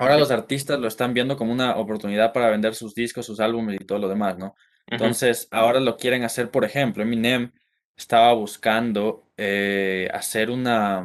Ahora 0.00 0.16
los 0.16 0.30
artistas 0.30 0.80
lo 0.80 0.88
están 0.88 1.12
viendo 1.12 1.36
como 1.36 1.52
una 1.52 1.76
oportunidad 1.76 2.32
para 2.32 2.48
vender 2.48 2.74
sus 2.74 2.94
discos, 2.94 3.26
sus 3.26 3.38
álbumes 3.38 3.78
y 3.78 3.84
todo 3.84 3.98
lo 3.98 4.08
demás, 4.08 4.38
¿no? 4.38 4.54
Entonces, 4.86 5.46
ahora 5.50 5.78
lo 5.78 5.98
quieren 5.98 6.24
hacer, 6.24 6.50
por 6.50 6.64
ejemplo, 6.64 7.02
Eminem 7.02 7.52
estaba 7.96 8.32
buscando 8.32 9.26
eh, 9.36 10.08
hacer 10.12 10.50
una, 10.50 11.04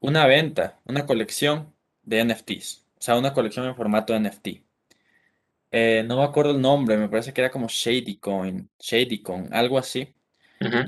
una 0.00 0.26
venta, 0.26 0.80
una 0.84 1.06
colección 1.06 1.72
de 2.02 2.24
NFTs. 2.24 2.86
O 2.98 3.02
sea, 3.02 3.16
una 3.16 3.32
colección 3.32 3.66
en 3.66 3.76
formato 3.76 4.18
NFT. 4.18 4.48
Eh, 5.70 6.04
no 6.08 6.16
me 6.16 6.24
acuerdo 6.24 6.50
el 6.50 6.60
nombre, 6.60 6.96
me 6.96 7.08
parece 7.08 7.32
que 7.32 7.40
era 7.40 7.52
como 7.52 7.68
Shady 7.68 8.16
Coin, 8.16 8.68
Shady 8.80 9.22
Coin, 9.22 9.48
algo 9.54 9.78
así. 9.78 10.12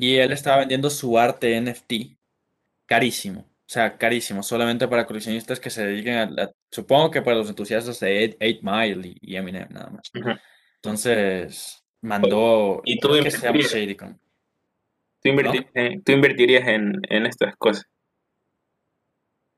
Y 0.00 0.16
él 0.16 0.32
estaba 0.32 0.58
vendiendo 0.58 0.90
su 0.90 1.16
arte 1.18 1.58
NFT 1.58 2.18
carísimo, 2.84 3.46
sea, 3.72 3.96
carísimo, 3.98 4.42
solamente 4.42 4.88
para 4.88 5.06
coleccionistas 5.06 5.60
que 5.60 5.70
se 5.70 5.86
dediquen 5.86 6.14
a, 6.16 6.22
a- 6.44 6.50
supongo 6.70 7.10
que 7.10 7.22
para 7.22 7.36
los 7.38 7.48
entusiastas 7.48 8.00
de 8.00 8.36
8 8.40 8.58
Mile 8.62 9.08
y, 9.20 9.32
y 9.34 9.36
Eminem 9.36 9.68
nada 9.70 9.90
más. 9.90 10.10
Entonces, 10.76 11.84
mandó, 12.02 12.82
Y 12.84 13.00
tú 13.00 13.08
creo 13.08 13.20
que 13.20 13.30
se 13.30 13.40
llama 13.42 13.58
invertirías, 13.58 13.72
Coin, 13.98 14.20
tú 15.22 15.30
¿no? 15.38 15.52
invertirías 15.52 15.70
en, 15.74 16.02
tú 16.04 16.12
invertirías 16.12 16.68
en, 16.68 16.92
en 17.08 17.26
estas 17.26 17.56
cosas. 17.56 17.86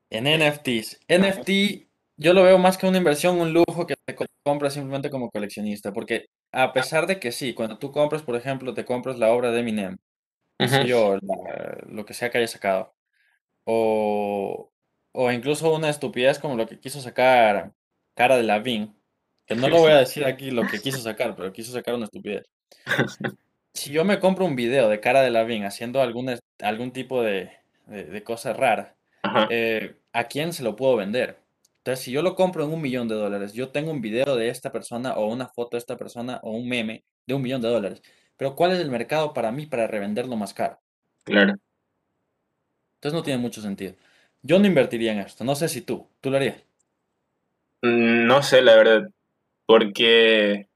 En 0.09 0.27
NFTs. 0.27 0.99
NFT, 1.09 1.87
yo 2.17 2.33
lo 2.33 2.43
veo 2.43 2.57
más 2.57 2.77
que 2.77 2.87
una 2.87 2.97
inversión, 2.97 3.39
un 3.41 3.53
lujo 3.53 3.85
que 3.87 3.95
te 4.05 4.15
co- 4.15 4.25
compras 4.43 4.73
simplemente 4.73 5.09
como 5.09 5.29
coleccionista, 5.31 5.91
porque 5.93 6.27
a 6.51 6.73
pesar 6.73 7.07
de 7.07 7.19
que 7.19 7.31
sí, 7.31 7.53
cuando 7.53 7.77
tú 7.79 7.91
compras, 7.91 8.21
por 8.23 8.35
ejemplo, 8.35 8.73
te 8.73 8.85
compras 8.85 9.17
la 9.19 9.31
obra 9.31 9.51
de 9.51 9.59
Eminem, 9.61 9.97
sé 10.65 10.85
Ujú. 10.85 10.87
yo, 10.87 11.17
la- 11.21 11.79
lo 11.89 12.05
que 12.05 12.15
sea 12.15 12.31
que 12.31 12.39
haya 12.39 12.47
sacado, 12.49 12.94
o, 13.65 14.71
o 15.11 15.31
incluso 15.31 15.73
una 15.73 15.89
estupidez 15.89 16.39
como 16.39 16.55
lo 16.55 16.67
que 16.67 16.79
quiso 16.79 17.01
sacar 17.01 17.73
Cara 18.15 18.37
de 18.37 18.43
Lavín, 18.43 18.95
que 19.45 19.55
no 19.55 19.67
lo 19.67 19.79
voy 19.79 19.91
a 19.91 19.97
decir 19.97 20.25
aquí 20.25 20.51
lo 20.51 20.65
que 20.65 20.79
quiso 20.79 20.99
sacar, 20.99 21.35
pero 21.35 21.51
quiso 21.51 21.71
sacar 21.73 21.95
una 21.95 22.05
estupidez. 22.05 22.43
Si 23.73 23.91
yo 23.91 24.05
me 24.05 24.19
compro 24.19 24.45
un 24.45 24.55
video 24.55 24.87
de 24.87 25.01
Cara 25.01 25.21
de 25.21 25.31
Lavín 25.31 25.65
haciendo 25.65 26.01
alguna, 26.01 26.39
algún 26.61 26.91
tipo 26.91 27.21
de, 27.21 27.51
de, 27.87 28.05
de 28.05 28.23
cosa 28.23 28.53
rara, 28.53 28.95
eh, 29.49 29.97
¿a 30.13 30.23
quién 30.25 30.53
se 30.53 30.63
lo 30.63 30.75
puedo 30.75 30.95
vender? 30.95 31.39
Entonces, 31.79 32.05
si 32.05 32.11
yo 32.11 32.21
lo 32.21 32.35
compro 32.35 32.63
en 32.63 32.73
un 32.73 32.81
millón 32.81 33.07
de 33.07 33.15
dólares, 33.15 33.53
yo 33.53 33.69
tengo 33.69 33.91
un 33.91 34.01
video 34.01 34.35
de 34.35 34.49
esta 34.49 34.71
persona 34.71 35.13
o 35.15 35.27
una 35.27 35.47
foto 35.47 35.77
de 35.77 35.79
esta 35.79 35.97
persona 35.97 36.39
o 36.41 36.51
un 36.51 36.67
meme 36.67 37.03
de 37.27 37.33
un 37.35 37.41
millón 37.41 37.61
de 37.61 37.67
dólares. 37.69 38.01
Pero 38.37 38.55
¿cuál 38.55 38.71
es 38.71 38.79
el 38.79 38.89
mercado 38.89 39.33
para 39.33 39.51
mí 39.51 39.65
para 39.65 39.87
revenderlo 39.87 40.35
más 40.35 40.53
caro? 40.53 40.79
claro. 41.23 41.55
Entonces 43.05 43.13
no 43.19 43.23
tiene 43.23 43.39
mucho 43.39 43.61
sentido. 43.61 43.93
Yo 44.41 44.59
no 44.59 44.67
invertiría 44.67 45.11
en 45.13 45.19
esto. 45.19 45.43
No 45.43 45.55
sé 45.55 45.69
si 45.69 45.81
tú, 45.81 46.07
tú 46.21 46.31
lo 46.31 46.37
harías. 46.37 46.63
Mm, 47.81 48.27
No 48.27 48.41
sé, 48.43 48.61
la 48.61 48.75
verdad, 48.75 49.09
porque, 49.65 50.69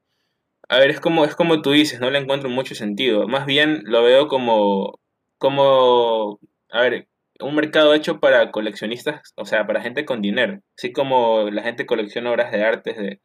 a 0.70 0.80
ver, 0.80 0.92
es 0.92 1.02
como, 1.02 1.26
es 1.26 1.36
como 1.36 1.62
tú 1.64 1.72
dices, 1.72 2.02
no 2.02 2.12
le 2.12 2.20
encuentro 2.20 2.50
mucho 2.50 2.76
sentido. 2.76 3.28
Más 3.28 3.48
bien 3.48 3.84
lo 3.86 4.04
veo 4.04 4.30
como, 4.30 5.00
como, 5.40 6.40
a 6.72 6.82
ver, 6.82 7.10
un 7.42 7.56
mercado 7.56 7.94
hecho 7.96 8.20
para 8.22 8.52
coleccionistas, 8.52 9.34
o 9.38 9.46
sea, 9.46 9.68
para 9.68 9.82
gente 9.82 10.06
con 10.06 10.22
dinero. 10.24 10.62
Así 10.78 10.94
como 10.94 11.50
la 11.52 11.64
gente 11.64 11.88
colecciona 11.88 12.32
obras 12.32 12.52
de 12.54 12.64
arte 12.66 12.94
de, 12.94 13.22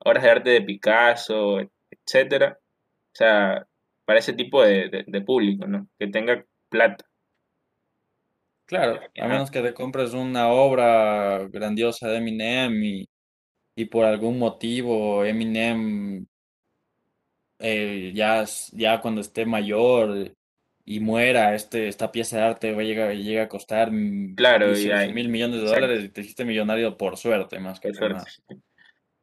obras 0.00 0.24
de 0.24 0.30
arte 0.30 0.50
de 0.50 0.62
Picasso, 0.62 1.60
etcétera. 1.90 2.58
O 3.14 3.16
sea, 3.16 3.66
para 4.06 4.20
ese 4.20 4.34
tipo 4.34 4.62
de, 4.64 4.90
de- 4.90 5.04
de 5.08 5.22
público, 5.22 5.66
¿no? 5.68 5.88
Que 6.00 6.08
tenga 6.08 6.46
plata. 6.70 7.06
Claro, 8.70 9.00
a 9.20 9.26
menos 9.26 9.50
que 9.50 9.62
te 9.62 9.74
compres 9.74 10.14
una 10.14 10.46
obra 10.48 11.48
grandiosa 11.48 12.06
de 12.06 12.18
Eminem 12.18 12.84
y, 12.84 13.08
y 13.74 13.86
por 13.86 14.04
algún 14.04 14.38
motivo 14.38 15.24
Eminem 15.24 16.24
eh, 17.58 18.12
ya, 18.14 18.44
ya 18.70 19.00
cuando 19.00 19.22
esté 19.22 19.44
mayor 19.44 20.36
y 20.84 21.00
muera, 21.00 21.56
este, 21.56 21.88
esta 21.88 22.12
pieza 22.12 22.36
de 22.36 22.42
arte 22.44 22.72
va 22.72 22.82
a 22.82 22.84
llegar, 22.84 23.12
llega 23.16 23.42
a 23.42 23.48
costar 23.48 23.90
Claro, 24.36 24.66
y 24.66 24.74
18 24.74 24.96
hay, 24.96 25.12
mil 25.14 25.30
millones 25.30 25.56
de 25.56 25.62
exacto, 25.62 25.86
dólares 25.86 26.04
y 26.04 26.08
te 26.10 26.20
hiciste 26.20 26.44
millonario 26.44 26.96
por 26.96 27.16
suerte 27.16 27.58
más 27.58 27.80
que 27.80 27.88
por 27.88 27.96
suerte. 27.96 28.18
nada. 28.18 28.62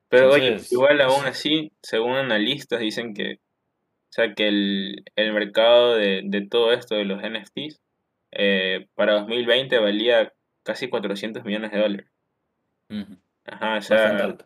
Pero 0.10 0.34
oye, 0.34 0.58
igual 0.72 1.00
aún 1.00 1.26
así, 1.26 1.72
según 1.82 2.18
analistas 2.18 2.82
dicen 2.82 3.14
que, 3.14 3.36
o 3.36 4.12
sea, 4.12 4.34
que 4.34 4.50
el, 4.50 5.06
el 5.16 5.32
mercado 5.32 5.96
de, 5.96 6.24
de 6.26 6.46
todo 6.46 6.74
esto 6.74 6.96
de 6.96 7.06
los 7.06 7.24
NFTs 7.24 7.80
eh, 8.40 8.88
para 8.94 9.14
2020 9.14 9.80
valía 9.80 10.32
casi 10.62 10.90
400 10.90 11.44
millones 11.44 11.72
de 11.72 11.80
dólares. 11.80 12.08
Ajá, 13.46 13.72
o 13.72 13.82
bastante 13.82 14.18
sea, 14.18 14.24
alto. 14.24 14.46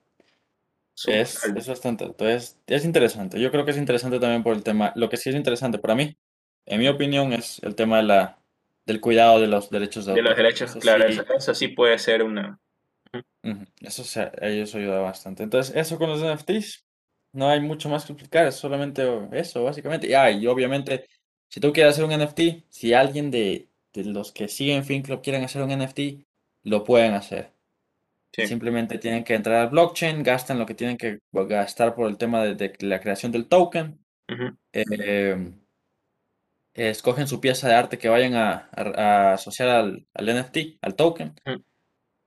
súper 0.94 1.20
Es, 1.20 1.44
alto. 1.44 1.60
es 1.60 1.68
bastante 1.68 2.04
alto. 2.06 2.30
Es, 2.30 2.58
es 2.68 2.86
interesante. 2.86 3.40
Yo 3.40 3.52
creo 3.52 3.66
que 3.66 3.72
es 3.72 3.78
interesante 3.78 4.18
también 4.20 4.44
por 4.44 4.56
el 4.56 4.64
tema. 4.64 4.94
Lo 4.96 5.10
que 5.10 5.18
sí 5.18 5.30
es 5.30 5.36
interesante 5.36 5.78
para 5.78 5.96
mí, 5.96 6.18
en 6.66 6.80
mi 6.80 6.88
opinión, 6.88 7.34
es 7.34 7.62
el 7.64 7.76
tema 7.76 7.98
de 7.98 8.04
la, 8.04 8.40
del 8.86 9.02
cuidado 9.02 9.42
de 9.42 9.48
los 9.48 9.70
derechos 9.70 10.06
de 10.06 10.14
De 10.14 10.22
los 10.22 10.38
derechos, 10.38 10.70
Eso 10.72 10.80
claro, 10.80 11.06
eso, 11.06 11.24
sí, 11.24 11.30
eso 11.38 11.54
sí 11.54 11.68
puede 11.68 12.00
ser 12.00 12.24
una... 12.24 12.60
eso, 13.82 14.06
se, 14.06 14.32
eso 14.40 14.78
ayuda 14.78 15.02
bastante. 15.02 15.44
Entonces, 15.44 15.76
eso 15.76 15.98
con 15.98 16.10
los 16.10 16.22
NFTs, 16.22 16.86
no 17.34 17.50
hay 17.50 17.60
mucho 17.60 17.90
más 17.90 18.06
que 18.06 18.14
explicar, 18.14 18.48
es 18.48 18.56
solamente 18.56 19.06
eso, 19.34 19.66
básicamente. 19.66 20.16
Ah, 20.16 20.32
y 20.32 20.48
obviamente, 20.48 21.08
si 21.50 21.60
tú 21.60 21.74
quieres 21.74 21.94
hacer 21.94 22.06
un 22.06 22.18
NFT, 22.18 22.64
si 22.70 22.94
alguien 22.94 23.32
de, 23.32 23.71
de 23.94 24.06
los 24.06 24.32
que 24.32 24.48
siguen 24.48 24.84
FinClub 24.86 25.22
quieren 25.22 25.44
hacer 25.44 25.62
un 25.62 25.72
NFT, 25.72 26.26
lo 26.64 26.84
pueden 26.84 27.14
hacer. 27.14 27.52
Sí. 28.34 28.48
Simplemente 28.48 28.98
tienen 28.98 29.24
que 29.26 29.34
entrar 29.36 29.58
al 29.58 29.70
blockchain, 29.70 30.24
gastan 30.24 30.58
lo 30.60 30.66
que 30.66 30.74
tienen 30.76 30.98
que 30.98 31.20
gastar 31.32 31.96
por 31.96 32.10
el 32.10 32.18
tema 32.18 32.44
de, 32.44 32.56
de 32.56 32.74
la 32.80 33.00
creación 33.02 33.32
del 33.32 33.48
token. 33.48 34.00
Ujú. 34.30 34.58
eh, 34.72 35.52
escogen 36.74 37.28
su 37.28 37.42
pieza 37.42 37.68
de 37.68 37.76
arte 37.76 37.98
que 37.98 38.10
vayan 38.10 38.36
a, 38.36 38.70
a- 38.72 39.32
a 39.32 39.34
asociar 39.34 39.70
al, 39.70 40.08
al 40.14 40.26
NFT, 40.30 40.78
al 40.82 40.96
token. 40.96 41.36
Ujú. 41.46 41.64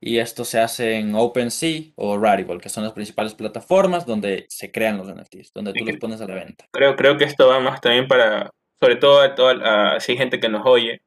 Y 0.00 0.18
esto 0.18 0.44
se 0.44 0.60
hace 0.60 0.96
en 0.98 1.14
OpenSea 1.14 1.92
o 1.96 2.18
Rarible, 2.18 2.58
que 2.60 2.68
son 2.68 2.84
las 2.84 2.92
principales 2.92 3.34
plataformas 3.34 4.04
donde 4.04 4.44
se 4.50 4.70
crean 4.70 4.98
los 4.98 5.08
NFTs, 5.08 5.52
donde 5.54 5.72
tú 5.72 5.84
los 5.86 5.96
pones 5.96 6.20
a 6.20 6.26
la 6.26 6.34
venta. 6.34 6.66
Creo, 6.72 6.94
creo 6.94 7.16
que 7.16 7.24
esto 7.24 7.48
va 7.48 7.58
más 7.60 7.80
también 7.80 8.06
para, 8.06 8.50
sobre 8.78 8.96
todo 8.96 9.22
a 9.22 9.34
toda, 9.34 9.94
a- 9.94 10.00
si 10.00 10.12
hay 10.12 10.18
gente 10.18 10.40
que 10.40 10.50
nos 10.50 10.66
oye, 10.66 11.00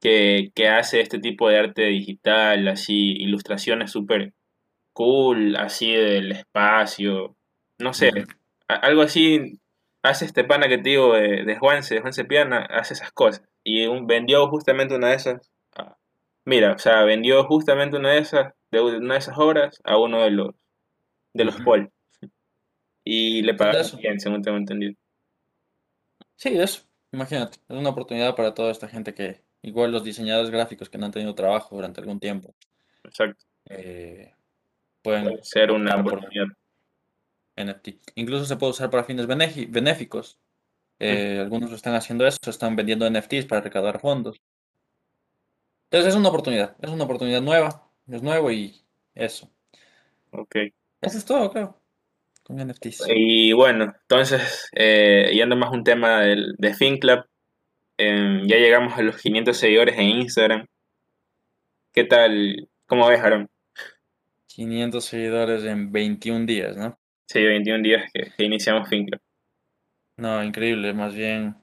que, 0.00 0.52
que 0.54 0.68
hace 0.68 1.00
este 1.00 1.18
tipo 1.20 1.48
de 1.48 1.58
arte 1.58 1.84
digital, 1.86 2.68
así, 2.68 3.12
ilustraciones 3.12 3.90
súper 3.92 4.34
cool, 4.92 5.56
así 5.56 5.92
del 5.92 6.32
espacio, 6.32 7.36
no 7.78 7.94
sé, 7.94 8.10
a- 8.68 8.74
algo 8.76 9.02
así, 9.02 9.60
hace 10.02 10.24
este 10.26 10.44
pana 10.44 10.68
que 10.68 10.78
te 10.78 10.90
digo 10.90 11.14
de, 11.14 11.44
de 11.44 11.56
Juanse, 11.58 11.94
de 11.96 12.00
Juanse 12.02 12.24
Piana, 12.24 12.60
hace 12.70 12.94
esas 12.94 13.12
cosas. 13.12 13.44
Y 13.64 13.86
un- 13.86 14.06
vendió 14.06 14.48
justamente 14.48 14.94
una 14.96 15.08
de 15.10 15.16
esas, 15.16 15.50
a- 15.76 15.96
mira, 16.44 16.72
o 16.74 16.78
sea, 16.78 17.02
vendió 17.04 17.44
justamente 17.44 17.96
una 17.96 18.10
de 18.12 18.18
esas, 18.20 18.54
de 18.70 18.80
una 18.82 19.14
de 19.14 19.20
esas 19.20 19.38
obras 19.38 19.80
a 19.84 19.98
uno 19.98 20.22
de 20.22 20.30
los, 20.30 20.54
de 21.34 21.44
los 21.44 21.56
Ujú. 21.56 21.64
Paul. 21.64 21.92
Y 23.04 23.42
le 23.42 23.52
pagaron 23.52 24.00
bien, 24.00 24.18
según 24.20 24.40
tengo 24.40 24.56
entendido. 24.56 24.94
Sí, 26.36 26.48
eso. 26.58 26.82
Imagínate, 27.12 27.58
es 27.68 27.76
una 27.76 27.90
oportunidad 27.90 28.34
para 28.34 28.54
toda 28.54 28.70
esta 28.72 28.88
gente 28.88 29.14
que, 29.14 29.42
igual 29.62 29.92
los 29.92 30.04
diseñadores 30.04 30.50
gráficos 30.50 30.88
que 30.88 30.98
no 30.98 31.06
han 31.06 31.12
tenido 31.12 31.34
trabajo 31.34 31.76
durante 31.76 32.00
algún 32.00 32.20
tiempo, 32.20 32.54
Exacto. 33.04 33.44
eh, 33.66 34.32
pueden 35.02 35.24
Puede 35.24 35.44
ser 35.44 35.70
una 35.70 35.96
oportunidad. 35.96 36.46
NFT. 37.56 37.88
Incluso 38.14 38.44
se 38.44 38.56
puede 38.56 38.70
usar 38.70 38.90
para 38.90 39.04
fines 39.04 39.26
benéficos. 39.26 40.38
Eh, 40.98 41.38
algunos 41.40 41.70
lo 41.70 41.76
están 41.76 41.94
haciendo 41.94 42.26
eso, 42.26 42.38
están 42.46 42.76
vendiendo 42.76 43.08
NFTs 43.08 43.46
para 43.46 43.62
recaudar 43.62 44.00
fondos. 44.00 44.40
Entonces 45.90 46.14
es 46.14 46.18
una 46.18 46.28
oportunidad, 46.28 46.76
es 46.80 46.90
una 46.90 47.04
oportunidad 47.04 47.40
nueva, 47.40 47.88
es 48.06 48.22
nuevo 48.22 48.50
y 48.52 48.80
eso. 49.14 49.50
Ok. 50.30 50.56
Eso 51.00 51.18
es 51.18 51.24
todo, 51.24 51.50
creo, 51.50 51.80
con 52.42 52.56
NFTs. 52.58 53.04
Y 53.08 53.52
bueno, 53.52 53.94
entonces, 54.02 54.68
eh, 54.74 55.30
yendo 55.32 55.56
más 55.56 55.70
a 55.70 55.72
un 55.72 55.82
tema 55.82 56.20
del, 56.20 56.54
de 56.58 56.74
FinClub, 56.74 57.24
em, 58.00 58.46
ya 58.46 58.56
llegamos 58.56 58.96
a 58.98 59.02
los 59.02 59.16
500 59.20 59.56
seguidores 59.56 59.98
en 59.98 60.08
Instagram. 60.08 60.66
¿Qué 61.92 62.04
tal? 62.04 62.68
¿Cómo 62.86 63.06
ves, 63.08 63.20
Aaron? 63.20 63.48
500 64.46 65.04
seguidores 65.04 65.64
en 65.64 65.92
21 65.92 66.46
días, 66.46 66.76
¿no? 66.76 66.98
Sí, 67.26 67.44
21 67.44 67.82
días 67.82 68.10
que, 68.12 68.32
que 68.36 68.44
iniciamos 68.44 68.88
FinClub. 68.88 69.20
No, 70.16 70.42
increíble, 70.44 70.92
más 70.92 71.14
bien 71.14 71.56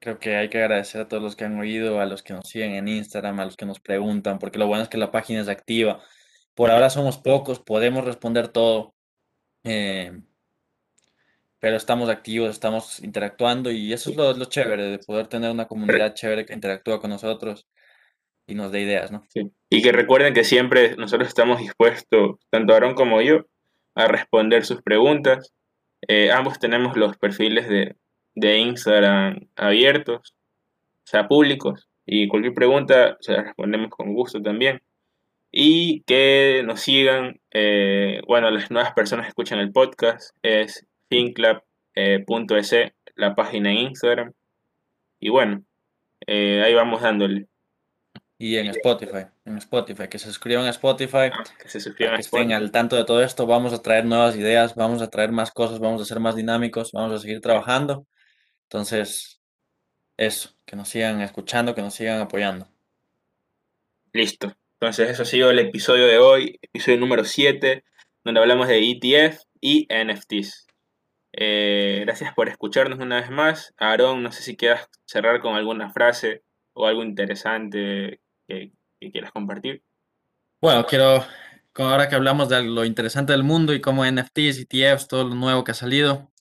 creo 0.00 0.18
que 0.18 0.36
hay 0.36 0.48
que 0.48 0.58
agradecer 0.58 1.00
a 1.02 1.08
todos 1.08 1.22
los 1.22 1.36
que 1.36 1.44
han 1.44 1.58
oído, 1.58 2.00
a 2.00 2.06
los 2.06 2.22
que 2.22 2.32
nos 2.32 2.48
siguen 2.48 2.74
en 2.74 2.88
Instagram, 2.88 3.40
a 3.40 3.44
los 3.44 3.56
que 3.56 3.66
nos 3.66 3.80
preguntan, 3.80 4.38
porque 4.38 4.58
lo 4.58 4.66
bueno 4.66 4.82
es 4.82 4.88
que 4.88 4.98
la 4.98 5.10
página 5.10 5.40
es 5.40 5.48
activa. 5.48 6.02
Por 6.54 6.70
ahora 6.70 6.90
somos 6.90 7.18
pocos, 7.18 7.60
podemos 7.60 8.04
responder 8.04 8.48
todo, 8.48 8.94
eh, 9.64 10.20
pero 11.60 11.76
estamos 11.76 12.08
activos, 12.08 12.50
estamos 12.50 13.00
interactuando 13.02 13.70
y 13.70 13.92
eso 13.92 14.10
es 14.10 14.16
lo, 14.16 14.44
chévere, 14.44 14.84
de 14.84 14.98
poder 14.98 15.26
tener 15.26 15.50
una 15.50 15.66
comunidad 15.66 16.14
chévere 16.14 16.46
que 16.46 16.54
interactúa 16.54 17.00
con 17.00 17.10
nosotros 17.10 17.66
y 18.46 18.54
nos 18.54 18.72
dé 18.72 18.80
ideas, 18.80 19.10
¿no? 19.10 19.26
Y 19.68 19.82
que 19.82 19.92
recuerden 19.92 20.34
que 20.34 20.44
siempre 20.44 20.96
nosotros 20.96 21.28
estamos 21.28 21.58
dispuestos, 21.58 22.36
tanto 22.50 22.74
Aaron 22.74 22.94
como 22.94 23.20
yo, 23.20 23.46
a 23.94 24.06
responder 24.06 24.64
sus 24.64 24.82
preguntas. 24.82 25.52
Eh, 26.06 26.30
ambos 26.30 26.58
tenemos 26.58 26.96
los 26.96 27.18
perfiles 27.18 27.68
de, 27.68 27.96
de 28.34 28.58
Instagram 28.58 29.48
abiertos, 29.56 30.34
o 31.04 31.10
sea, 31.10 31.26
públicos, 31.26 31.88
y 32.06 32.28
cualquier 32.28 32.54
pregunta 32.54 33.18
se 33.20 33.32
la 33.32 33.42
respondemos 33.42 33.90
con 33.90 34.14
gusto 34.14 34.40
también. 34.40 34.80
Y 35.50 36.02
que 36.02 36.62
nos 36.64 36.80
sigan, 36.80 37.40
eh, 37.52 38.20
bueno, 38.26 38.50
las 38.50 38.70
nuevas 38.70 38.92
personas 38.92 39.26
que 39.26 39.30
escuchan 39.30 39.58
el 39.58 39.72
podcast 39.72 40.34
es 40.42 40.86
finclub.es, 41.08 42.74
la 43.14 43.34
página 43.34 43.70
en 43.70 43.78
Instagram. 43.78 44.32
Y 45.20 45.30
bueno, 45.30 45.64
eh, 46.26 46.62
ahí 46.64 46.74
vamos 46.74 47.02
dándole. 47.02 47.48
Y 48.40 48.56
en 48.56 48.68
Spotify, 48.68 49.26
en 49.44 49.58
Spotify, 49.58 50.06
que 50.08 50.18
se 50.20 50.26
suscriban 50.26 50.64
a 50.66 50.70
Spotify, 50.70 51.30
Que 51.60 51.68
se 51.68 51.80
suscriban 51.80 52.14
a 52.14 52.16
que 52.18 52.20
estén 52.20 52.52
Spotify. 52.52 52.64
al 52.64 52.70
tanto 52.70 52.94
de 52.94 53.04
todo 53.04 53.20
esto. 53.22 53.46
Vamos 53.46 53.72
a 53.72 53.82
traer 53.82 54.04
nuevas 54.04 54.36
ideas, 54.36 54.76
vamos 54.76 55.02
a 55.02 55.10
traer 55.10 55.32
más 55.32 55.50
cosas, 55.50 55.80
vamos 55.80 56.00
a 56.00 56.04
ser 56.04 56.20
más 56.20 56.36
dinámicos, 56.36 56.92
vamos 56.92 57.12
a 57.12 57.18
seguir 57.18 57.40
trabajando. 57.40 58.06
Entonces, 58.62 59.40
eso, 60.16 60.50
que 60.64 60.76
nos 60.76 60.88
sigan 60.88 61.20
escuchando, 61.20 61.74
que 61.74 61.82
nos 61.82 61.94
sigan 61.94 62.20
apoyando. 62.20 62.68
Listo. 64.12 64.54
Entonces, 64.74 65.10
eso 65.10 65.22
ha 65.22 65.26
sido 65.26 65.50
el 65.50 65.58
episodio 65.58 66.06
de 66.06 66.18
hoy, 66.18 66.60
episodio 66.62 66.98
número 66.98 67.24
7, 67.24 67.82
donde 68.22 68.40
hablamos 68.40 68.68
de 68.68 68.78
ETF 68.78 69.42
y 69.60 69.88
NFTs. 69.90 70.67
Eh, 71.40 72.00
gracias 72.04 72.34
por 72.34 72.48
escucharnos 72.48 72.98
una 72.98 73.20
vez 73.20 73.30
más. 73.30 73.72
Aaron, 73.78 74.24
no 74.24 74.32
sé 74.32 74.42
si 74.42 74.56
quieras 74.56 74.88
cerrar 75.04 75.40
con 75.40 75.54
alguna 75.54 75.92
frase 75.92 76.42
o 76.72 76.86
algo 76.86 77.04
interesante 77.04 78.20
que, 78.48 78.72
que 78.98 79.12
quieras 79.12 79.30
compartir. 79.30 79.84
Bueno, 80.60 80.84
quiero, 80.84 81.24
ahora 81.76 82.08
que 82.08 82.16
hablamos 82.16 82.48
de 82.48 82.64
lo 82.64 82.84
interesante 82.84 83.32
del 83.32 83.44
mundo 83.44 83.72
y 83.72 83.80
cómo 83.80 84.04
NFTs, 84.04 84.66
ETFs, 84.68 85.06
todo 85.06 85.22
lo 85.28 85.36
nuevo 85.36 85.62
que 85.62 85.70
ha 85.70 85.74
salido 85.74 86.32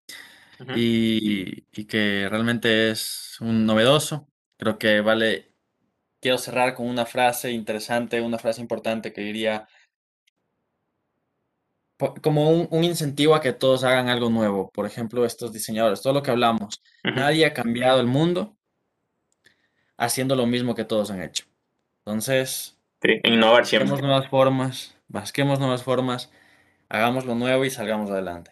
y, 0.76 1.66
y 1.80 1.86
que 1.86 2.28
realmente 2.28 2.90
es 2.90 3.38
un 3.40 3.68
novedoso, 3.68 4.28
creo 4.58 4.80
que 4.80 5.02
vale, 5.02 5.52
quiero 6.20 6.40
cerrar 6.40 6.74
con 6.74 6.88
una 6.88 7.06
frase 7.06 7.52
interesante, 7.52 8.20
una 8.20 8.40
frase 8.40 8.62
importante 8.62 9.14
que 9.14 9.22
diría 9.22 9.68
como 12.22 12.50
un, 12.52 12.68
un 12.72 12.84
incentivo 12.84 13.34
a 13.36 13.42
que 13.42 13.54
todos 13.54 13.84
hagan 13.84 14.10
algo 14.10 14.30
nuevo. 14.30 14.70
Por 14.72 14.86
ejemplo, 14.86 15.26
estos 15.26 15.52
diseñadores, 15.52 16.02
todo 16.02 16.14
lo 16.14 16.24
que 16.24 16.32
hablamos, 16.32 16.82
Ujú. 17.04 17.16
nadie 17.16 17.46
ha 17.46 17.54
cambiado 17.54 18.00
el 18.00 18.08
mundo 18.08 18.56
haciendo 19.98 20.36
lo 20.36 20.46
mismo 20.46 20.76
que 20.76 20.86
todos 20.86 21.10
han 21.12 21.22
hecho. 21.22 21.46
Entonces, 22.06 22.78
Sí, 23.02 23.20
innovar 23.24 23.62
busquemos 23.62 23.88
siempre. 23.90 24.02
nuevas 24.08 24.28
formas, 24.30 24.96
busquemos 25.08 25.60
nuevas 25.60 25.84
formas, 25.84 26.32
hagamos 26.90 27.26
lo 27.26 27.36
nuevo 27.36 27.66
y 27.66 27.70
salgamos 27.70 28.10
adelante. 28.10 28.52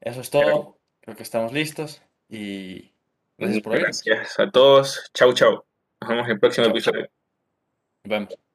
Eso 0.00 0.20
es 0.20 0.30
todo. 0.30 0.78
Creo 1.00 1.16
que 1.16 1.22
estamos 1.22 1.52
listos 1.52 2.02
y 2.28 2.92
gracias 3.38 3.62
por 3.62 3.78
gracias 3.78 4.38
a 4.38 4.50
todos. 4.50 5.10
Chau, 5.14 5.32
chau. 5.32 5.64
Nos 6.00 6.08
vemos 6.10 6.26
en 6.26 6.32
el 6.32 6.40
próximo 6.40 6.66
Chau, 6.66 6.72
chau. 6.72 6.92
episodio. 6.94 7.10
Nos 8.04 8.10
vemos. 8.10 8.49